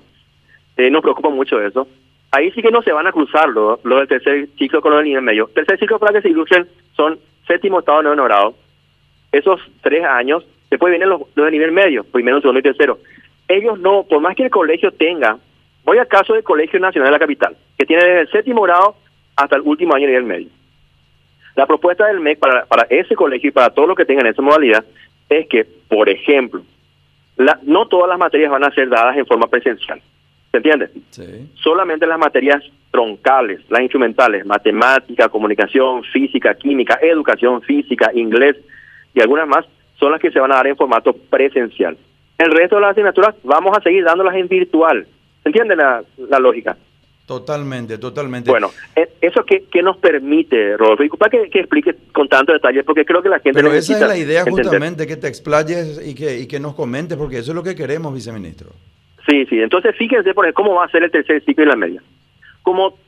eh, 0.77 0.91
nos 0.91 1.03
preocupa 1.03 1.31
mucho 1.31 1.61
eso. 1.61 1.89
Ahí 2.31 2.51
sí 2.53 2.61
que 2.61 2.71
no 2.71 2.83
se 2.83 2.93
van 2.93 3.07
a 3.07 3.12
cruzar 3.12 3.49
los 3.49 3.83
lo 3.85 3.99
del 3.99 4.09
tercer 4.09 4.49
ciclo 4.59 4.83
con 4.83 4.93
los 4.93 4.99
del 4.99 5.09
nivel 5.09 5.23
medio. 5.23 5.49
Tercer 5.55 5.79
ciclo 5.79 5.99
para 5.99 6.12
que 6.12 6.23
se 6.23 6.29
ilustren 6.29 6.69
son 6.95 7.19
séptimo, 7.47 7.79
octavo, 7.79 8.03
noveno 8.03 8.25
grado. 8.25 8.55
Esos 9.33 9.61
tres 9.83 10.05
años, 10.05 10.47
después 10.71 10.91
vienen 10.91 11.09
los, 11.09 11.23
los 11.35 11.47
de 11.47 11.53
nivel 11.53 11.73
medio, 11.73 12.05
primero, 12.05 12.41
segundo 12.41 12.61
y 12.61 12.62
tercero. 12.62 12.99
Ellos 13.49 13.79
no, 13.79 14.05
por 14.05 14.21
más 14.21 14.35
que 14.35 14.45
el 14.45 14.51
colegio 14.51 14.91
tenga, 14.93 15.39
voy 15.85 15.99
al 15.99 16.09
caso 16.09 16.35
del 16.35 16.43
Colegio 16.43 16.81
Nacional 16.81 17.09
de 17.09 17.12
la 17.12 17.19
Capital, 17.19 17.57
que 17.79 17.87
tiene 17.87 18.05
desde 18.05 18.21
el 18.23 18.31
séptimo 18.31 18.62
grado 18.62 18.97
hasta 19.37 19.57
el 19.57 19.62
último 19.62 19.95
año 19.95 20.07
de 20.07 20.12
nivel 20.12 20.25
medio. 20.25 20.49
La 21.55 21.67
propuesta 21.67 22.07
del 22.07 22.21
MEC 22.21 22.39
para, 22.39 22.67
para 22.67 22.87
ese 22.91 23.15
colegio 23.15 23.49
y 23.49 23.53
para 23.53 23.71
todos 23.71 23.89
los 23.89 23.97
que 23.97 24.05
tengan 24.05 24.27
esa 24.27 24.43
modalidad 24.43 24.85
es 25.29 25.47
que, 25.49 25.65
por 25.89 26.09
ejemplo, 26.09 26.62
la, 27.37 27.59
no 27.62 27.87
todas 27.89 28.09
las 28.09 28.19
materias 28.19 28.51
van 28.51 28.65
a 28.65 28.71
ser 28.71 28.89
dadas 28.89 29.17
en 29.17 29.27
forma 29.27 29.47
presencial. 29.47 30.01
¿Se 30.51 30.57
entiende? 30.59 30.91
Sí. 31.11 31.51
Solamente 31.55 32.07
las 32.07 32.19
materias 32.19 32.62
troncales, 32.91 33.61
las 33.69 33.81
instrumentales, 33.83 34.47
matemática, 34.47 35.29
comunicación, 35.29 36.03
física, 36.05 36.55
química, 36.55 36.99
educación 37.03 37.62
física, 37.62 38.11
inglés 38.15 38.57
y 39.16 39.20
algunas 39.20 39.48
más, 39.48 39.64
son 39.98 40.12
las 40.12 40.20
que 40.20 40.31
se 40.31 40.38
van 40.38 40.52
a 40.52 40.57
dar 40.57 40.66
en 40.66 40.76
formato 40.76 41.14
presencial. 41.14 41.96
El 42.38 42.50
resto 42.52 42.76
de 42.76 42.83
las 42.83 42.90
asignaturas 42.90 43.35
vamos 43.42 43.76
a 43.76 43.81
seguir 43.81 44.05
dándolas 44.05 44.37
en 44.37 44.46
virtual. 44.46 45.07
¿Se 45.42 45.48
entiende 45.48 45.74
la, 45.74 46.05
lógica? 46.38 46.76
Totalmente, 47.24 47.96
totalmente. 47.96 48.50
Bueno, 48.50 48.70
e, 48.94 49.09
¿eso 49.22 49.42
qué, 49.44 49.64
qué 49.72 49.83
nos 49.83 49.96
permite, 49.96 50.76
Rodolfo? 50.76 51.02
Y 51.02 51.09
para 51.09 51.31
que, 51.31 51.48
que 51.48 51.61
explique 51.61 51.96
con 52.12 52.29
tanto 52.29 52.52
detalle, 52.52 52.85
porque 52.85 53.07
creo 53.07 53.22
que 53.22 53.31
la 53.31 53.40
gente 53.40 53.59
Pero 53.59 53.72
esa 53.72 53.94
es 53.94 54.00
la 54.00 54.18
idea 54.18 54.44
justamente, 54.44 55.07
que 55.07 55.16
te 55.16 55.29
explayes 55.29 56.07
y 56.07 56.14
que, 56.14 56.40
y 56.40 56.46
que 56.46 56.61
nos 56.61 56.74
comentes, 56.74 57.16
porque 57.16 57.38
eso 57.38 57.52
es 57.52 57.57
lo 57.57 57.62
que 57.62 57.74
queremos, 57.74 58.12
viceministro. 58.12 58.70
Sí, 59.26 59.46
sí. 59.46 59.59
Entonces, 59.59 59.96
fíjense 59.96 60.35
por 60.35 60.52
cómo 60.52 60.74
va 60.74 60.85
a 60.85 60.90
ser 60.90 61.02
el 61.02 61.11
tercer 61.11 61.42
ciclo 61.42 61.64
y 61.64 61.68
la 61.68 61.76
media. 61.76 62.02
Como 62.62 62.98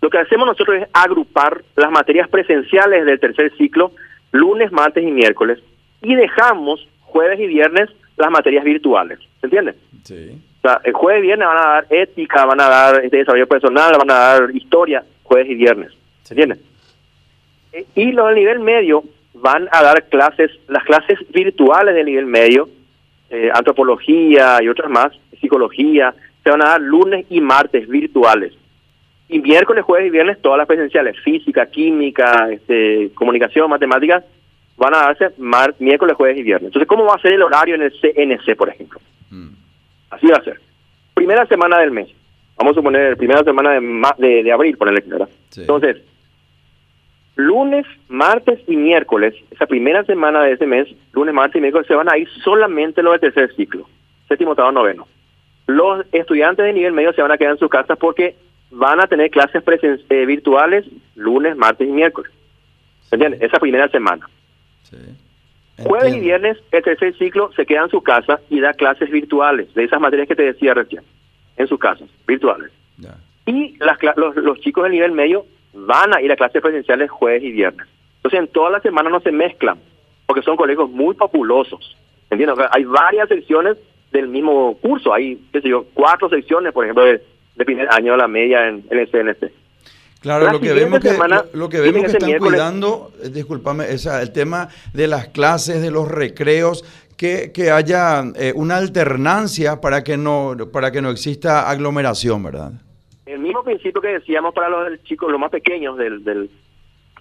lo 0.00 0.10
que 0.10 0.18
hacemos 0.18 0.46
nosotros 0.46 0.82
es 0.82 0.88
agrupar 0.92 1.62
las 1.74 1.90
materias 1.90 2.28
presenciales 2.28 3.04
del 3.04 3.18
tercer 3.18 3.52
ciclo 3.58 3.90
lunes, 4.32 4.72
martes 4.72 5.04
y 5.04 5.10
miércoles 5.10 5.58
y 6.02 6.14
dejamos 6.14 6.86
jueves 7.00 7.40
y 7.40 7.46
viernes 7.46 7.90
las 8.16 8.30
materias 8.30 8.64
virtuales. 8.64 9.18
¿Se 9.40 9.46
entiende? 9.46 9.74
Sí. 10.04 10.40
O 10.58 10.60
sea, 10.62 10.80
el 10.84 10.92
jueves 10.92 11.22
y 11.22 11.26
viernes 11.26 11.48
van 11.48 11.58
a 11.58 11.70
dar 11.70 11.86
ética, 11.90 12.44
van 12.44 12.60
a 12.60 12.68
dar 12.68 13.04
este, 13.04 13.18
desarrollo 13.18 13.46
personal, 13.46 13.94
van 13.98 14.10
a 14.10 14.14
dar 14.14 14.50
historia, 14.54 15.04
jueves 15.22 15.50
y 15.50 15.54
viernes. 15.54 15.92
¿Se 16.22 16.34
entiende? 16.34 16.58
Eh, 17.72 17.86
y 17.94 18.12
los 18.12 18.26
del 18.26 18.36
nivel 18.36 18.60
medio 18.60 19.04
van 19.34 19.68
a 19.70 19.82
dar 19.82 20.04
clases, 20.04 20.50
las 20.68 20.84
clases 20.84 21.18
virtuales 21.30 21.94
del 21.94 22.06
nivel 22.06 22.26
medio, 22.26 22.68
eh, 23.30 23.50
antropología 23.52 24.58
y 24.62 24.68
otras 24.68 24.90
más, 24.90 25.12
psicología, 25.40 26.14
se 26.42 26.50
van 26.50 26.62
a 26.62 26.70
dar 26.70 26.80
lunes 26.80 27.26
y 27.28 27.40
martes 27.40 27.88
virtuales. 27.88 28.54
Y 29.28 29.40
miércoles, 29.40 29.84
jueves 29.84 30.08
y 30.08 30.10
viernes 30.10 30.40
todas 30.40 30.58
las 30.58 30.66
presenciales, 30.66 31.18
física, 31.20 31.66
química, 31.66 32.48
este, 32.50 33.10
comunicación, 33.14 33.68
matemáticas, 33.68 34.24
van 34.76 34.94
a 34.94 34.98
darse 34.98 35.30
mar, 35.38 35.74
miércoles, 35.78 36.14
jueves 36.16 36.38
y 36.38 36.42
viernes. 36.42 36.68
Entonces, 36.68 36.88
¿cómo 36.88 37.04
va 37.04 37.14
a 37.14 37.20
ser 37.20 37.32
el 37.32 37.42
horario 37.42 37.74
en 37.74 37.82
el 37.82 37.92
CNC, 37.92 38.56
por 38.56 38.68
ejemplo? 38.68 39.00
Mm. 39.30 39.48
Así 40.10 40.26
va 40.28 40.36
a 40.36 40.44
ser. 40.44 40.60
Primera 41.14 41.46
semana 41.46 41.78
del 41.78 41.90
mes. 41.90 42.08
Vamos 42.56 42.72
a 42.72 42.80
suponer 42.80 43.16
primera 43.16 43.42
semana 43.42 43.80
de, 44.18 44.42
de, 44.42 44.52
abril, 44.52 44.78
ponerle 44.78 45.02
¿verdad? 45.06 45.28
Entonces, 45.56 45.98
lunes, 47.34 47.84
martes 48.08 48.60
y 48.66 48.76
miércoles, 48.76 49.34
esa 49.50 49.66
primera 49.66 50.04
semana 50.04 50.42
de 50.42 50.52
ese 50.52 50.66
mes, 50.66 50.88
lunes, 51.12 51.34
martes 51.34 51.56
y 51.56 51.60
miércoles, 51.60 51.86
se 51.86 51.94
van 51.94 52.10
a 52.10 52.16
ir 52.16 52.28
solamente 52.42 53.02
los 53.02 53.12
del 53.12 53.20
tercer 53.20 53.54
ciclo, 53.54 53.86
séptimo, 54.28 54.52
octavo, 54.52 54.72
noveno. 54.72 55.06
Los 55.66 56.06
estudiantes 56.12 56.64
de 56.64 56.72
nivel 56.72 56.92
medio 56.92 57.12
se 57.12 57.22
van 57.22 57.32
a 57.32 57.36
quedar 57.36 57.52
en 57.52 57.58
sus 57.58 57.68
casas 57.68 57.98
porque 57.98 58.36
van 58.70 59.00
a 59.00 59.06
tener 59.06 59.30
clases 59.30 59.62
eh, 60.08 60.26
virtuales 60.26 60.84
lunes, 61.14 61.56
martes 61.56 61.88
y 61.88 61.92
miércoles. 61.92 62.32
¿Entiendes? 63.10 63.40
Esa 63.42 63.58
primera 63.58 63.88
semana. 63.88 64.28
Jueves 65.78 66.14
y 66.14 66.20
viernes, 66.20 66.58
el 66.72 66.82
tercer 66.82 67.16
ciclo 67.18 67.52
se 67.54 67.66
queda 67.66 67.82
en 67.82 67.90
su 67.90 68.02
casa 68.02 68.40
y 68.48 68.60
da 68.60 68.72
clases 68.72 69.10
virtuales 69.10 69.72
de 69.74 69.84
esas 69.84 70.00
materias 70.00 70.26
que 70.26 70.34
te 70.34 70.42
decía 70.42 70.74
recién, 70.74 71.02
en 71.56 71.66
sus 71.66 71.78
casas, 71.78 72.08
virtuales. 72.26 72.70
Y 73.44 73.76
las, 73.78 73.98
los, 74.16 74.34
los 74.36 74.60
chicos 74.60 74.84
del 74.84 74.92
nivel 74.92 75.12
medio 75.12 75.46
van 75.72 76.14
a 76.14 76.20
ir 76.20 76.32
a 76.32 76.36
clases 76.36 76.62
presenciales 76.62 77.10
jueves 77.10 77.42
y 77.42 77.52
viernes. 77.52 77.86
Entonces, 78.16 78.40
en 78.40 78.48
todas 78.48 78.72
las 78.72 78.82
semanas 78.82 79.12
no 79.12 79.20
se 79.20 79.30
mezclan, 79.30 79.78
porque 80.26 80.42
son 80.42 80.56
colegios 80.56 80.90
muy 80.90 81.14
populosos. 81.14 81.96
¿Entiendes? 82.30 82.66
hay 82.72 82.84
varias 82.84 83.28
secciones 83.28 83.76
del 84.10 84.26
mismo 84.28 84.76
curso. 84.78 85.12
Hay, 85.12 85.38
qué 85.52 85.60
sé 85.60 85.68
yo, 85.68 85.86
cuatro 85.94 86.28
secciones, 86.28 86.72
por 86.72 86.84
ejemplo, 86.84 87.04
de, 87.04 87.22
primer 87.64 87.88
año 87.90 88.12
de 88.12 88.18
la 88.18 88.28
media 88.28 88.68
en, 88.68 88.84
el 88.90 89.10
CNC. 89.10 89.52
Claro, 90.20 90.50
lo 90.50 90.60
que, 90.60 90.72
vemos 90.72 91.00
que, 91.00 91.12
lo, 91.52 91.68
que 91.68 91.80
vemos 91.80 92.02
que 92.02 92.12
están 92.12 92.38
cuidando, 92.38 93.12
eh, 93.22 93.28
discúlpame, 93.28 93.84
el 93.90 94.32
tema 94.32 94.68
de 94.92 95.06
las 95.06 95.28
clases, 95.28 95.80
de 95.80 95.90
los 95.90 96.10
recreos, 96.10 96.84
que, 97.16 97.52
que 97.52 97.70
haya 97.70 98.22
eh, 98.34 98.52
una 98.54 98.76
alternancia 98.76 99.80
para 99.80 100.02
que 100.02 100.16
no 100.16 100.56
para 100.72 100.90
que 100.90 101.00
no 101.00 101.10
exista 101.10 101.70
aglomeración, 101.70 102.42
¿verdad? 102.42 102.72
El 103.24 103.40
mismo 103.40 103.62
principio 103.62 104.00
que 104.00 104.08
decíamos 104.08 104.54
para 104.54 104.68
los 104.68 105.02
chicos, 105.04 105.30
los 105.30 105.40
más 105.40 105.50
pequeños 105.50 105.96
del, 105.96 106.24
del 106.24 106.50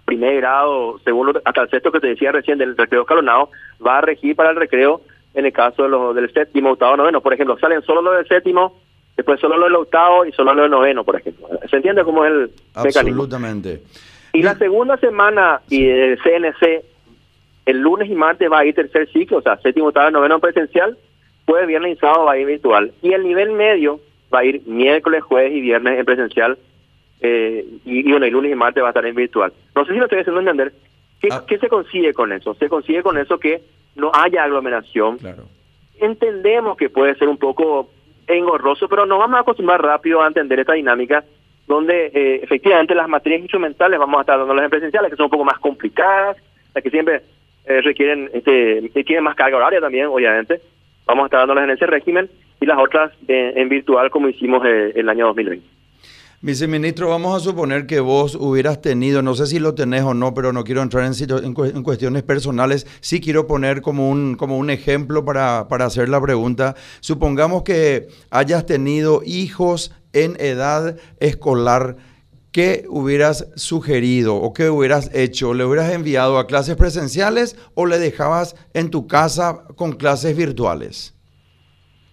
primer 0.06 0.36
grado, 0.38 1.00
segundo, 1.00 1.42
hasta 1.44 1.64
el 1.64 1.70
sexto 1.70 1.92
que 1.92 2.00
te 2.00 2.08
decía 2.08 2.32
recién 2.32 2.58
del 2.58 2.78
recreo 2.78 3.02
escalonado, 3.02 3.50
va 3.86 3.98
a 3.98 4.02
regir 4.02 4.36
para 4.36 4.52
el 4.52 4.56
recreo 4.56 5.02
en 5.34 5.46
el 5.46 5.54
caso 5.54 5.84
de 5.84 5.90
los 5.90 6.16
del 6.16 6.32
séptimo, 6.32 6.72
octavo, 6.72 6.96
noveno. 6.96 7.22
Por 7.22 7.34
ejemplo, 7.34 7.58
salen 7.60 7.82
solo 7.82 8.02
los 8.02 8.16
del 8.16 8.28
séptimo, 8.28 8.80
después 9.16 9.40
solo 9.40 9.58
los 9.58 9.68
del 9.68 9.76
octavo 9.76 10.26
y 10.26 10.32
solo 10.32 10.54
los 10.54 10.64
del 10.64 10.72
noveno, 10.72 11.04
por 11.04 11.16
ejemplo. 11.16 11.48
¿Se 11.70 11.78
entiende 11.78 12.04
cómo 12.04 12.26
es 12.26 12.32
el 12.32 12.52
Absolutamente. 12.74 13.82
Y 14.34 14.42
la 14.42 14.56
segunda 14.56 14.98
semana 14.98 15.62
y 15.70 15.88
el 15.88 16.20
CNC, 16.22 16.84
el 17.66 17.80
lunes 17.80 18.10
y 18.10 18.16
martes 18.16 18.52
va 18.52 18.60
a 18.60 18.66
ir 18.66 18.76
tercer 18.76 19.10
ciclo, 19.12 19.38
o 19.38 19.42
sea, 19.42 19.58
séptimo, 19.58 19.88
octavo, 19.88 20.12
noveno 20.12 20.40
presencial, 20.40 20.98
jueves, 21.46 21.68
viernes 21.68 21.98
y 21.98 22.00
sábado 22.00 22.26
va 22.26 22.34
a 22.34 22.38
ir 22.38 22.46
virtual. 22.46 22.92
Y 23.02 23.14
el 23.14 23.24
nivel 23.24 23.52
medio 23.52 24.02
va 24.34 24.40
a 24.40 24.46
ir 24.46 24.62
miércoles, 24.68 25.24
jueves 25.24 25.54
y 25.54 25.62
viernes 25.62 25.98
en 25.98 26.06
presencial. 26.06 26.58
Eh, 27.22 27.66
y, 27.86 28.12
bueno, 28.12 28.26
el 28.26 28.34
lunes 28.34 28.52
y 28.52 28.56
martes 28.56 28.84
va 28.84 28.88
a 28.88 28.92
estar 28.92 29.06
en 29.06 29.16
virtual. 29.16 29.54
No 29.74 29.86
sé 29.86 29.94
si 29.94 30.00
lo 30.00 30.06
estoy 30.06 30.20
haciendo 30.20 30.42
entender. 30.42 30.74
¿Qué, 31.22 31.30
ah. 31.32 31.44
¿Qué 31.48 31.58
se 31.58 31.70
consigue 31.70 32.14
con 32.14 32.34
eso? 32.34 32.56
Se 32.56 32.68
consigue 32.68 33.04
con 33.04 33.18
eso 33.18 33.40
que 33.40 33.62
no 33.96 34.12
haya 34.14 34.44
aglomeración. 34.44 35.18
Entendemos 36.00 36.76
que 36.76 36.90
puede 36.90 37.16
ser 37.16 37.30
un 37.30 37.38
poco 37.38 37.90
engorroso, 38.28 38.88
pero 38.88 39.06
nos 39.06 39.20
vamos 39.20 39.38
a 39.38 39.42
acostumbrar 39.42 39.82
rápido 39.82 40.22
a 40.22 40.28
entender 40.28 40.60
esta 40.60 40.74
dinámica 40.74 41.24
donde 41.68 42.08
eh, 42.14 42.40
efectivamente 42.44 42.94
las 42.94 43.08
materias 43.08 43.42
instrumentales 43.42 44.00
vamos 44.00 44.18
a 44.18 44.22
estar 44.22 44.38
dándolas 44.38 44.66
en 44.66 44.70
presenciales, 44.70 45.10
que 45.10 45.18
son 45.18 45.26
un 45.26 45.32
poco 45.32 45.46
más 45.46 45.60
complicadas, 45.60 46.38
las 46.74 46.84
que 46.84 46.90
siempre 46.90 47.22
eh, 47.66 47.82
requieren, 47.82 48.30
este, 48.34 48.90
tienen 49.04 49.24
más 49.24 49.36
carga 49.36 49.58
horaria 49.58 49.82
también, 49.82 50.06
obviamente. 50.06 50.62
Vamos 51.06 51.24
a 51.24 51.26
estar 51.26 51.40
dándolas 51.40 51.64
en 51.64 51.72
ese 51.72 51.88
régimen 51.88 52.30
y 52.62 52.66
las 52.66 52.78
otras 52.78 53.12
eh, 53.28 53.54
en 53.56 53.70
virtual 53.70 54.10
como 54.10 54.30
hicimos 54.30 54.64
el 54.66 55.10
año 55.10 55.28
2020. 55.28 55.75
Viceministro, 56.42 57.10
vamos 57.10 57.36
a 57.36 57.40
suponer 57.44 57.88
que 57.88 58.02
vos 58.02 58.36
hubieras 58.36 58.82
tenido, 58.82 59.22
no 59.22 59.36
sé 59.36 59.48
si 59.48 59.58
lo 59.58 59.74
tenés 59.74 60.04
o 60.04 60.14
no, 60.14 60.34
pero 60.34 60.52
no 60.52 60.64
quiero 60.64 60.82
entrar 60.82 61.06
en, 61.06 61.14
en, 61.44 61.84
cuestiones 61.84 62.24
personales, 62.24 62.86
sí 63.00 63.22
quiero 63.22 63.48
poner 63.48 63.82
como 63.82 64.10
un, 64.10 64.36
como 64.36 64.58
un 64.58 64.70
ejemplo 64.70 65.24
para, 65.24 65.68
para 65.70 65.86
hacer 65.86 66.10
la 66.10 66.22
pregunta. 66.22 66.76
Supongamos 67.00 67.64
que 67.64 68.10
hayas 68.32 68.66
tenido 68.66 69.22
hijos 69.26 69.96
en 70.14 70.36
edad 70.40 70.98
escolar. 71.20 71.96
¿Qué 72.52 72.86
hubieras 72.90 73.52
sugerido 73.56 74.36
o 74.36 74.54
qué 74.54 74.70
hubieras 74.70 75.14
hecho? 75.14 75.54
¿Le 75.54 75.66
hubieras 75.66 75.92
enviado 75.92 76.38
a 76.38 76.48
clases 76.48 76.76
presenciales 76.76 77.58
o 77.76 77.86
le 77.86 77.98
dejabas 77.98 78.56
en 78.74 78.92
tu 78.92 79.08
casa 79.08 79.64
con 79.76 79.94
clases 79.94 80.38
virtuales? 80.38 81.14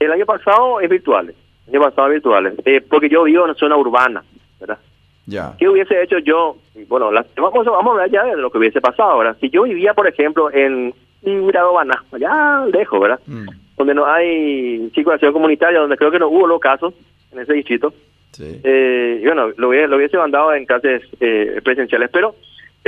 El 0.01 0.11
año 0.11 0.27
pasado 0.27 0.81
es 0.81 0.89
virtuales 0.89 1.37
pasado 1.71 2.09
virtuales, 2.09 2.55
eh, 2.65 2.81
porque 2.81 3.09
yo 3.09 3.25
vivo 3.25 3.47
en 3.49 3.55
zona 3.55 3.77
urbana, 3.77 4.23
¿verdad? 4.61 4.79
Ya. 5.27 5.55
¿Qué 5.59 5.69
hubiese 5.69 6.03
hecho 6.03 6.19
yo? 6.19 6.57
Bueno, 6.89 7.11
vamos, 7.37 7.65
vamos 7.65 7.87
a 7.87 7.91
hablar 7.91 8.11
ya 8.11 8.25
de 8.25 8.37
lo 8.37 8.51
que 8.51 8.59
hubiese 8.59 8.81
pasado 8.81 9.11
ahora. 9.11 9.35
Si 9.41 9.51
yo 9.51 9.63
vivía, 9.63 9.95
por 9.95 10.09
ejemplo, 10.09 10.51
en 10.53 10.93
grado 11.23 11.79
allá 11.79 12.67
lejos, 12.73 13.01
¿verdad? 13.01 13.21
Mm. 13.27 13.49
Donde 13.77 13.95
no 13.95 14.07
hay 14.07 14.91
circulación 14.95 15.33
comunitaria, 15.33 15.81
donde 15.81 15.97
creo 15.97 16.11
que 16.11 16.19
no 16.19 16.29
hubo 16.29 16.47
los 16.47 16.61
casos 16.61 16.95
en 17.33 17.39
ese 17.39 17.53
distrito. 17.53 17.95
Sí. 18.33 18.61
Eh, 18.65 19.21
y 19.23 19.27
bueno, 19.27 19.51
lo 19.57 19.69
hubiese, 19.69 19.89
lo 19.89 19.97
hubiese 19.97 20.17
mandado 20.17 20.55
en 20.55 20.67
clases 20.67 21.03
eh, 21.21 21.61
presenciales, 21.63 22.11
pero 22.11 22.35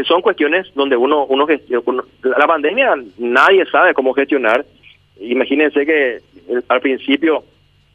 son 0.06 0.22
cuestiones 0.22 0.66
donde 0.74 0.96
uno, 0.96 1.24
uno, 1.26 1.46
uno, 1.86 2.04
la 2.22 2.46
pandemia 2.46 2.96
nadie 3.18 3.64
sabe 3.66 3.94
cómo 3.94 4.12
gestionar. 4.12 4.64
Imagínense 5.20 5.86
que 5.86 6.18
al 6.68 6.80
principio 6.80 7.44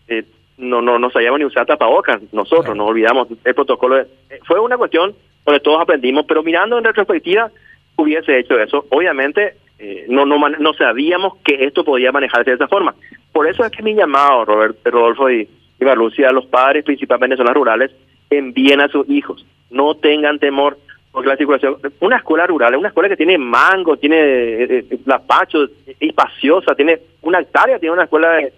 eh, 0.08 0.24
no, 0.60 0.82
no, 0.82 1.00
no 1.00 1.10
sabíamos 1.10 1.40
ni 1.40 1.46
usar 1.46 1.66
tapabocas, 1.66 2.22
nosotros 2.34 2.76
nos 2.76 2.90
olvidamos 2.90 3.28
el 3.44 3.56
protocolo. 3.56 4.06
Fue 4.46 4.60
una 4.60 4.78
cuestión 4.78 5.16
donde 5.46 5.62
todos 5.62 5.82
aprendimos, 5.82 6.26
pero 6.28 6.44
mirando 6.44 6.78
en 6.78 6.84
retrospectiva, 6.84 7.50
hubiese 7.96 8.38
hecho 8.38 8.60
eso. 8.60 8.86
Obviamente, 8.90 9.56
eh, 9.80 10.06
no, 10.10 10.26
no, 10.26 10.38
no 10.38 10.74
sabíamos 10.74 11.38
que 11.44 11.64
esto 11.66 11.84
podía 11.84 12.12
manejarse 12.12 12.52
de 12.52 12.56
esa 12.56 12.68
forma. 12.68 12.94
Por 13.32 13.48
eso 13.48 13.64
es 13.64 13.72
que 13.72 13.82
mi 13.82 13.96
llamado, 13.96 14.46
Roberto, 14.46 14.92
Rodolfo 14.92 15.30
y, 15.30 15.48
y 15.80 16.24
a 16.24 16.32
los 16.32 16.46
padres, 16.48 16.84
principalmente 16.84 17.36
en 17.36 17.38
zonas 17.38 17.56
rurales, 17.56 17.92
envíen 18.30 18.82
a 18.82 18.90
sus 18.90 19.10
hijos. 19.10 19.46
No 19.70 19.96
tengan 19.96 20.40
temor 20.40 20.78
por 21.12 21.26
la 21.26 21.38
circulación. 21.38 21.78
Una 22.02 22.18
escuela 22.18 22.46
rural, 22.46 22.76
una 22.76 22.90
escuela 22.90 23.10
que 23.10 23.18
tiene 23.18 23.38
mango, 23.38 23.98
tiene 23.98 24.18
eh, 24.18 24.86
eh, 24.90 25.96
espaciosa, 26.00 26.76
tiene 26.76 27.00
una 27.22 27.40
hectárea, 27.40 27.80
tiene 27.80 27.94
una 27.94 28.04
escuela 28.04 28.32
de 28.34 28.54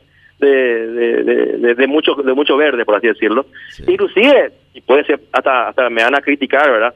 de, 0.47 1.75
de, 1.75 1.88
mucho 1.88 2.15
de 2.15 2.34
mucho 2.34 2.58
verde, 2.58 2.86
por 2.86 2.95
así 2.95 3.08
decirlo. 3.08 3.45
Inclusive, 3.88 4.51
y 4.73 4.82
puede 4.82 5.04
ser, 5.06 5.19
hasta, 5.32 5.69
hasta 5.69 5.89
me 5.89 6.04
van 6.04 6.15
a 6.15 6.21
criticar, 6.21 6.69
¿verdad? 6.71 6.93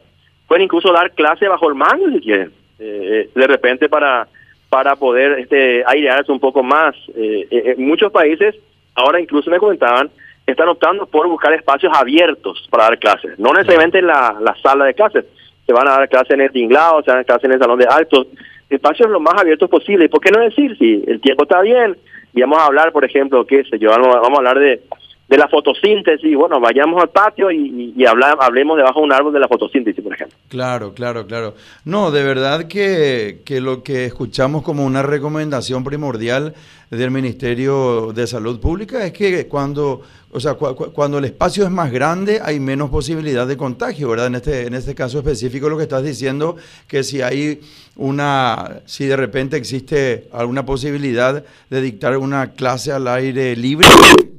Pueden 0.47 0.63
incluso 0.63 0.91
dar 0.91 1.11
clase 1.11 1.47
bajo 1.47 1.69
el 1.69 1.75
mango 1.75 2.09
si 2.11 2.19
quieren, 2.19 2.51
eh, 2.79 3.29
de 3.33 3.47
repente 3.47 3.89
para 3.89 4.27
para 4.69 4.95
poder 4.97 5.39
este 5.39 5.83
airearse 5.85 6.31
un 6.31 6.39
poco 6.39 6.61
más. 6.61 6.95
Eh, 7.15 7.47
eh, 7.49 7.75
muchos 7.77 8.11
países, 8.11 8.55
ahora 8.93 9.21
incluso 9.21 9.49
me 9.49 9.57
comentaban, 9.57 10.09
están 10.45 10.67
optando 10.67 11.05
por 11.05 11.27
buscar 11.29 11.53
espacios 11.53 11.93
abiertos 11.95 12.67
para 12.69 12.85
dar 12.85 12.99
clases, 12.99 13.39
no 13.39 13.53
necesariamente 13.53 13.99
en 13.99 14.07
la, 14.07 14.35
la 14.41 14.53
sala 14.61 14.85
de 14.85 14.93
clases, 14.93 15.25
se 15.65 15.73
van 15.73 15.87
a 15.87 15.91
dar 15.91 16.09
clases 16.09 16.31
en 16.31 16.41
el 16.41 16.51
tinglado, 16.51 17.01
se 17.01 17.09
van 17.09 17.17
a 17.17 17.19
dar 17.19 17.25
clases 17.25 17.45
en 17.45 17.51
el 17.53 17.59
salón 17.59 17.79
de 17.79 17.87
altos, 17.89 18.27
espacios 18.69 19.09
lo 19.09 19.19
más 19.19 19.35
abiertos 19.39 19.69
posible. 19.69 20.05
¿Y 20.05 20.09
por 20.09 20.21
qué 20.21 20.31
no 20.31 20.39
decir 20.39 20.77
si 20.77 21.03
el 21.07 21.19
tiempo 21.21 21.43
está 21.43 21.61
bien? 21.61 21.97
Y 22.35 22.41
vamos 22.41 22.59
a 22.59 22.65
hablar, 22.65 22.91
por 22.91 23.05
ejemplo, 23.05 23.45
qué 23.45 23.63
sé 23.63 23.79
yo, 23.79 23.89
vamos, 23.89 24.13
a 24.13 24.37
hablar 24.37 24.59
de, 24.59 24.81
de 25.27 25.37
la 25.37 25.47
fotosíntesis, 25.47 26.35
bueno, 26.35 26.59
vayamos 26.59 27.01
al 27.01 27.09
patio 27.09 27.49
y, 27.49 27.93
y, 27.97 28.05
hablemos 28.05 28.77
debajo 28.77 28.99
de 28.99 29.05
un 29.05 29.13
árbol 29.13 29.33
de 29.33 29.39
la 29.39 29.47
fotosíntesis, 29.47 30.03
por 30.03 30.13
ejemplo. 30.13 30.37
Claro, 30.49 30.93
claro, 30.93 31.25
claro. 31.25 31.55
No, 31.83 32.11
de 32.11 32.23
verdad 32.23 32.67
que, 32.67 33.41
que 33.43 33.59
lo 33.59 33.81
que 33.81 34.05
escuchamos 34.05 34.61
como 34.61 34.85
una 34.85 35.01
recomendación 35.01 35.83
primordial 35.83 36.53
del 36.91 37.09
Ministerio 37.09 38.13
de 38.13 38.27
Salud 38.27 38.59
Pública 38.59 39.03
es 39.03 39.13
que 39.13 39.47
cuando, 39.47 40.03
o 40.31 40.39
sea, 40.39 40.53
cuando 40.53 41.17
el 41.17 41.25
espacio 41.25 41.63
es 41.63 41.71
más 41.71 41.91
grande 41.91 42.39
hay 42.43 42.59
menos 42.59 42.91
posibilidad 42.91 43.47
de 43.47 43.57
contagio, 43.57 44.09
¿verdad? 44.09 44.27
En 44.27 44.35
este, 44.35 44.67
en 44.67 44.75
este 44.75 44.93
caso 44.93 45.17
específico 45.17 45.69
lo 45.69 45.77
que 45.77 45.83
estás 45.83 46.03
diciendo, 46.03 46.55
que 46.87 47.03
si 47.03 47.23
hay 47.23 47.61
una, 47.95 48.81
si 48.85 49.05
de 49.05 49.15
repente 49.15 49.57
existe 49.57 50.27
alguna 50.31 50.67
posibilidad 50.67 51.43
de 51.71 51.81
dictar 51.81 52.15
una 52.17 52.51
clase 52.51 52.91
al 52.91 53.07
aire 53.07 53.55
libre, 53.55 53.87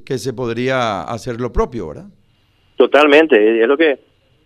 que 0.06 0.16
se 0.16 0.32
podría 0.32 1.02
hacer 1.02 1.38
lo 1.38 1.52
propio, 1.52 1.88
¿verdad? 1.88 2.06
Totalmente, 2.76 3.60
es 3.60 3.68
lo 3.68 3.76
que 3.76 3.98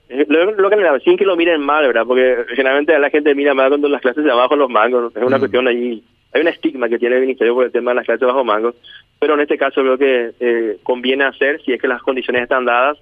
lo, 0.09 0.51
lo 0.53 0.71
que 0.71 0.77
sin 1.05 1.17
que 1.17 1.25
lo 1.25 1.37
miren 1.37 1.61
mal, 1.61 1.87
¿verdad? 1.87 2.05
Porque 2.05 2.45
generalmente 2.49 2.99
la 2.99 3.11
gente 3.11 3.35
mira 3.35 3.55
mal 3.55 3.69
cuando 3.69 3.89
las 3.89 4.01
clases 4.01 4.25
de 4.25 4.33
abajo 4.33 4.57
los 4.57 4.69
mangos, 4.69 5.15
es 5.15 5.23
una 5.23 5.37
mm. 5.37 5.41
cuestión 5.41 5.69
ahí 5.69 6.03
hay 6.33 6.41
un 6.43 6.49
estigma 6.49 6.89
que 6.89 6.99
tiene 6.99 7.17
el 7.17 7.23
ministerio 7.23 7.55
por 7.55 7.65
el 7.65 7.73
tema 7.73 7.91
de 7.91 7.97
las 7.97 8.07
clases 8.07 8.27
bajo 8.27 8.45
mango, 8.45 8.75
pero 9.19 9.35
en 9.35 9.41
este 9.41 9.59
caso 9.59 9.81
creo 9.83 9.99
que 9.99 10.33
eh, 10.39 10.79
conviene 10.83 11.25
hacer, 11.25 11.61
si 11.63 11.73
es 11.73 11.81
que 11.81 11.89
las 11.89 12.03
condiciones 12.03 12.43
están 12.43 12.65
dadas, 12.65 12.99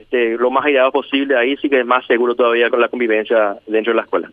este, 0.00 0.36
lo 0.36 0.50
más 0.50 0.64
aireado 0.64 0.90
posible, 0.92 1.36
ahí 1.36 1.56
sí 1.58 1.68
que 1.68 1.80
es 1.80 1.86
más 1.86 2.06
seguro 2.06 2.34
todavía 2.34 2.70
con 2.70 2.80
la 2.80 2.88
convivencia 2.88 3.58
dentro 3.66 3.92
de 3.92 3.96
la 3.96 4.02
escuela. 4.02 4.30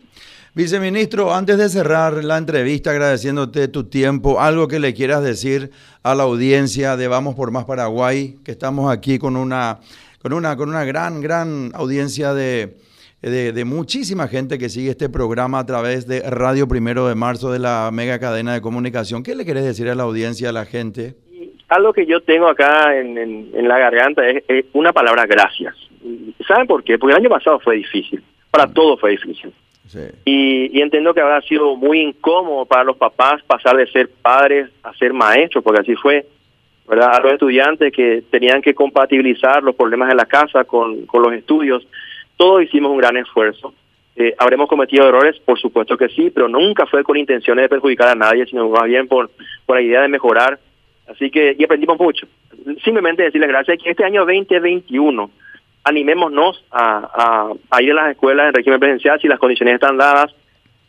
Viceministro, 0.54 1.34
antes 1.34 1.58
de 1.58 1.68
cerrar 1.68 2.24
la 2.24 2.38
entrevista, 2.38 2.90
agradeciéndote 2.90 3.68
tu 3.68 3.84
tiempo, 3.84 4.40
algo 4.40 4.66
que 4.66 4.80
le 4.80 4.94
quieras 4.94 5.22
decir 5.22 5.70
a 6.02 6.14
la 6.14 6.22
audiencia 6.22 6.96
de 6.96 7.06
Vamos 7.06 7.34
por 7.34 7.50
Más 7.50 7.66
Paraguay, 7.66 8.36
que 8.44 8.52
estamos 8.52 8.90
aquí 8.90 9.18
con 9.18 9.36
una, 9.36 9.78
con 10.20 10.32
una, 10.32 10.56
con 10.56 10.70
una 10.70 10.84
gran, 10.84 11.20
gran 11.20 11.70
audiencia 11.74 12.32
de, 12.32 12.76
de, 13.20 13.64
muchísima 13.64 14.26
gente 14.26 14.58
que 14.58 14.70
sigue 14.70 14.90
este 14.90 15.08
programa 15.10 15.58
a 15.58 15.66
través 15.66 16.06
de 16.06 16.28
Radio 16.28 16.66
Primero 16.66 17.06
de 17.06 17.14
Marzo 17.14 17.52
de 17.52 17.58
la 17.58 17.90
mega 17.92 18.18
cadena 18.18 18.54
de 18.54 18.62
comunicación. 18.62 19.22
¿Qué 19.22 19.34
le 19.34 19.44
querés 19.44 19.64
decir 19.64 19.88
a 19.90 19.94
la 19.94 20.04
audiencia, 20.04 20.48
a 20.48 20.52
la 20.52 20.64
gente? 20.64 21.14
Algo 21.68 21.92
que 21.92 22.06
yo 22.06 22.20
tengo 22.20 22.48
acá 22.48 22.96
en, 22.96 23.18
en, 23.18 23.68
la 23.68 23.78
garganta 23.78 24.26
es, 24.26 24.42
es, 24.48 24.64
una 24.72 24.92
palabra 24.92 25.26
gracias. 25.26 25.74
¿Saben 26.46 26.66
por 26.66 26.82
qué? 26.82 26.98
Porque 26.98 27.14
el 27.14 27.20
año 27.20 27.28
pasado 27.28 27.60
fue 27.60 27.76
difícil. 27.76 28.22
Para 28.50 28.66
mm. 28.66 28.72
todos 28.72 29.00
fue 29.00 29.10
difícil. 29.10 29.52
Y, 30.24 30.80
entiendo 30.80 31.14
que 31.14 31.20
habrá 31.20 31.40
sido 31.42 31.74
muy 31.76 32.00
incómodo 32.00 32.66
para 32.66 32.84
los 32.84 32.96
papás 32.96 33.42
pasar 33.44 33.76
de 33.76 33.86
ser 33.86 34.10
padres 34.22 34.70
a 34.82 34.92
ser 34.94 35.12
maestros, 35.12 35.64
porque 35.64 35.80
así 35.80 35.94
fue, 35.94 36.26
¿verdad? 36.86 37.14
A 37.14 37.20
los 37.20 37.32
estudiantes 37.32 37.92
que 37.92 38.22
tenían 38.30 38.60
que 38.60 38.74
compatibilizar 38.74 39.62
los 39.62 39.74
problemas 39.74 40.08
de 40.08 40.14
la 40.14 40.26
casa 40.26 40.64
con, 40.64 41.06
con 41.06 41.22
los 41.22 41.32
estudios. 41.32 41.86
Todos 42.36 42.62
hicimos 42.62 42.90
un 42.90 42.98
gran 42.98 43.16
esfuerzo. 43.16 43.72
Eh, 44.16 44.34
¿Habremos 44.38 44.68
cometido 44.68 45.08
errores? 45.08 45.38
Por 45.38 45.58
supuesto 45.58 45.96
que 45.96 46.08
sí, 46.08 46.30
pero 46.30 46.48
nunca 46.48 46.86
fue 46.86 47.04
con 47.04 47.16
intenciones 47.16 47.62
de 47.62 47.68
perjudicar 47.68 48.08
a 48.08 48.14
nadie, 48.14 48.46
sino 48.46 48.68
más 48.68 48.84
bien 48.84 49.06
por, 49.06 49.30
por 49.64 49.76
la 49.76 49.82
idea 49.82 50.02
de 50.02 50.08
mejorar. 50.08 50.58
Así 51.08 51.30
que, 51.30 51.56
y 51.58 51.64
aprendimos 51.64 51.98
mucho. 51.98 52.26
Simplemente 52.84 53.22
decirles 53.22 53.48
gracias 53.48 53.82
que 53.82 53.90
este 53.90 54.04
año 54.04 54.26
2021 54.26 55.30
animémonos 55.84 56.62
a, 56.70 57.52
ir 57.80 57.92
a 57.92 57.94
las 57.94 58.10
escuelas 58.10 58.48
en 58.48 58.54
régimen 58.54 58.80
presencial 58.80 59.20
si 59.20 59.28
las 59.28 59.38
condiciones 59.38 59.74
están 59.74 59.96
dadas, 59.96 60.34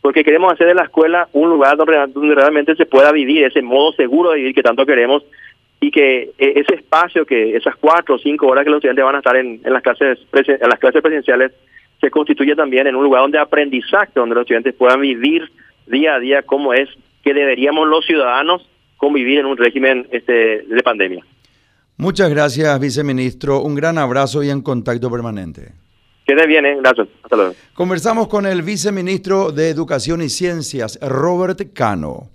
porque 0.02 0.24
queremos 0.24 0.52
hacer 0.52 0.66
de 0.66 0.74
la 0.74 0.84
escuela 0.84 1.28
un 1.32 1.48
lugar 1.48 1.76
donde, 1.76 2.34
realmente 2.34 2.74
se 2.74 2.86
pueda 2.86 3.12
vivir 3.12 3.44
ese 3.44 3.62
modo 3.62 3.92
seguro 3.92 4.30
de 4.30 4.36
vivir 4.36 4.54
que 4.54 4.62
tanto 4.62 4.84
queremos 4.84 5.24
y 5.80 5.90
que 5.90 6.30
e, 6.38 6.60
ese 6.60 6.74
espacio, 6.74 7.24
que 7.24 7.56
esas 7.56 7.76
cuatro 7.76 8.16
o 8.16 8.18
cinco 8.18 8.46
horas 8.48 8.64
que 8.64 8.70
los 8.70 8.78
estudiantes 8.78 9.04
van 9.04 9.14
a 9.14 9.18
estar 9.18 9.36
en, 9.36 9.60
las 9.64 9.82
clases 9.82 10.18
en 10.32 10.68
las 10.68 10.78
clases 10.78 11.02
presenciales 11.02 11.52
se 12.00 12.10
constituye 12.10 12.54
también 12.54 12.86
en 12.86 12.96
un 12.96 13.04
lugar 13.04 13.22
donde 13.22 13.38
aprendizaje, 13.38 14.12
donde 14.14 14.34
los 14.34 14.42
estudiantes 14.42 14.74
puedan 14.74 15.00
vivir 15.00 15.50
día 15.86 16.14
a 16.14 16.20
día 16.20 16.42
cómo 16.42 16.72
es 16.72 16.88
que 17.22 17.34
deberíamos 17.34 17.86
los 17.88 18.04
ciudadanos 18.06 18.66
convivir 19.00 19.38
en 19.38 19.46
un 19.46 19.56
régimen 19.56 20.06
este, 20.12 20.62
de 20.62 20.82
pandemia. 20.84 21.24
Muchas 21.96 22.30
gracias, 22.30 22.78
viceministro. 22.78 23.62
Un 23.62 23.74
gran 23.74 23.98
abrazo 23.98 24.42
y 24.42 24.50
en 24.50 24.60
contacto 24.60 25.10
permanente. 25.10 25.72
Quede 26.26 26.46
bien, 26.46 26.66
¿eh? 26.66 26.76
gracias. 26.80 27.08
Hasta 27.22 27.36
luego. 27.36 27.54
Conversamos 27.74 28.28
con 28.28 28.46
el 28.46 28.62
viceministro 28.62 29.52
de 29.52 29.70
Educación 29.70 30.22
y 30.22 30.28
Ciencias, 30.28 30.98
Robert 31.02 31.72
Cano. 31.72 32.28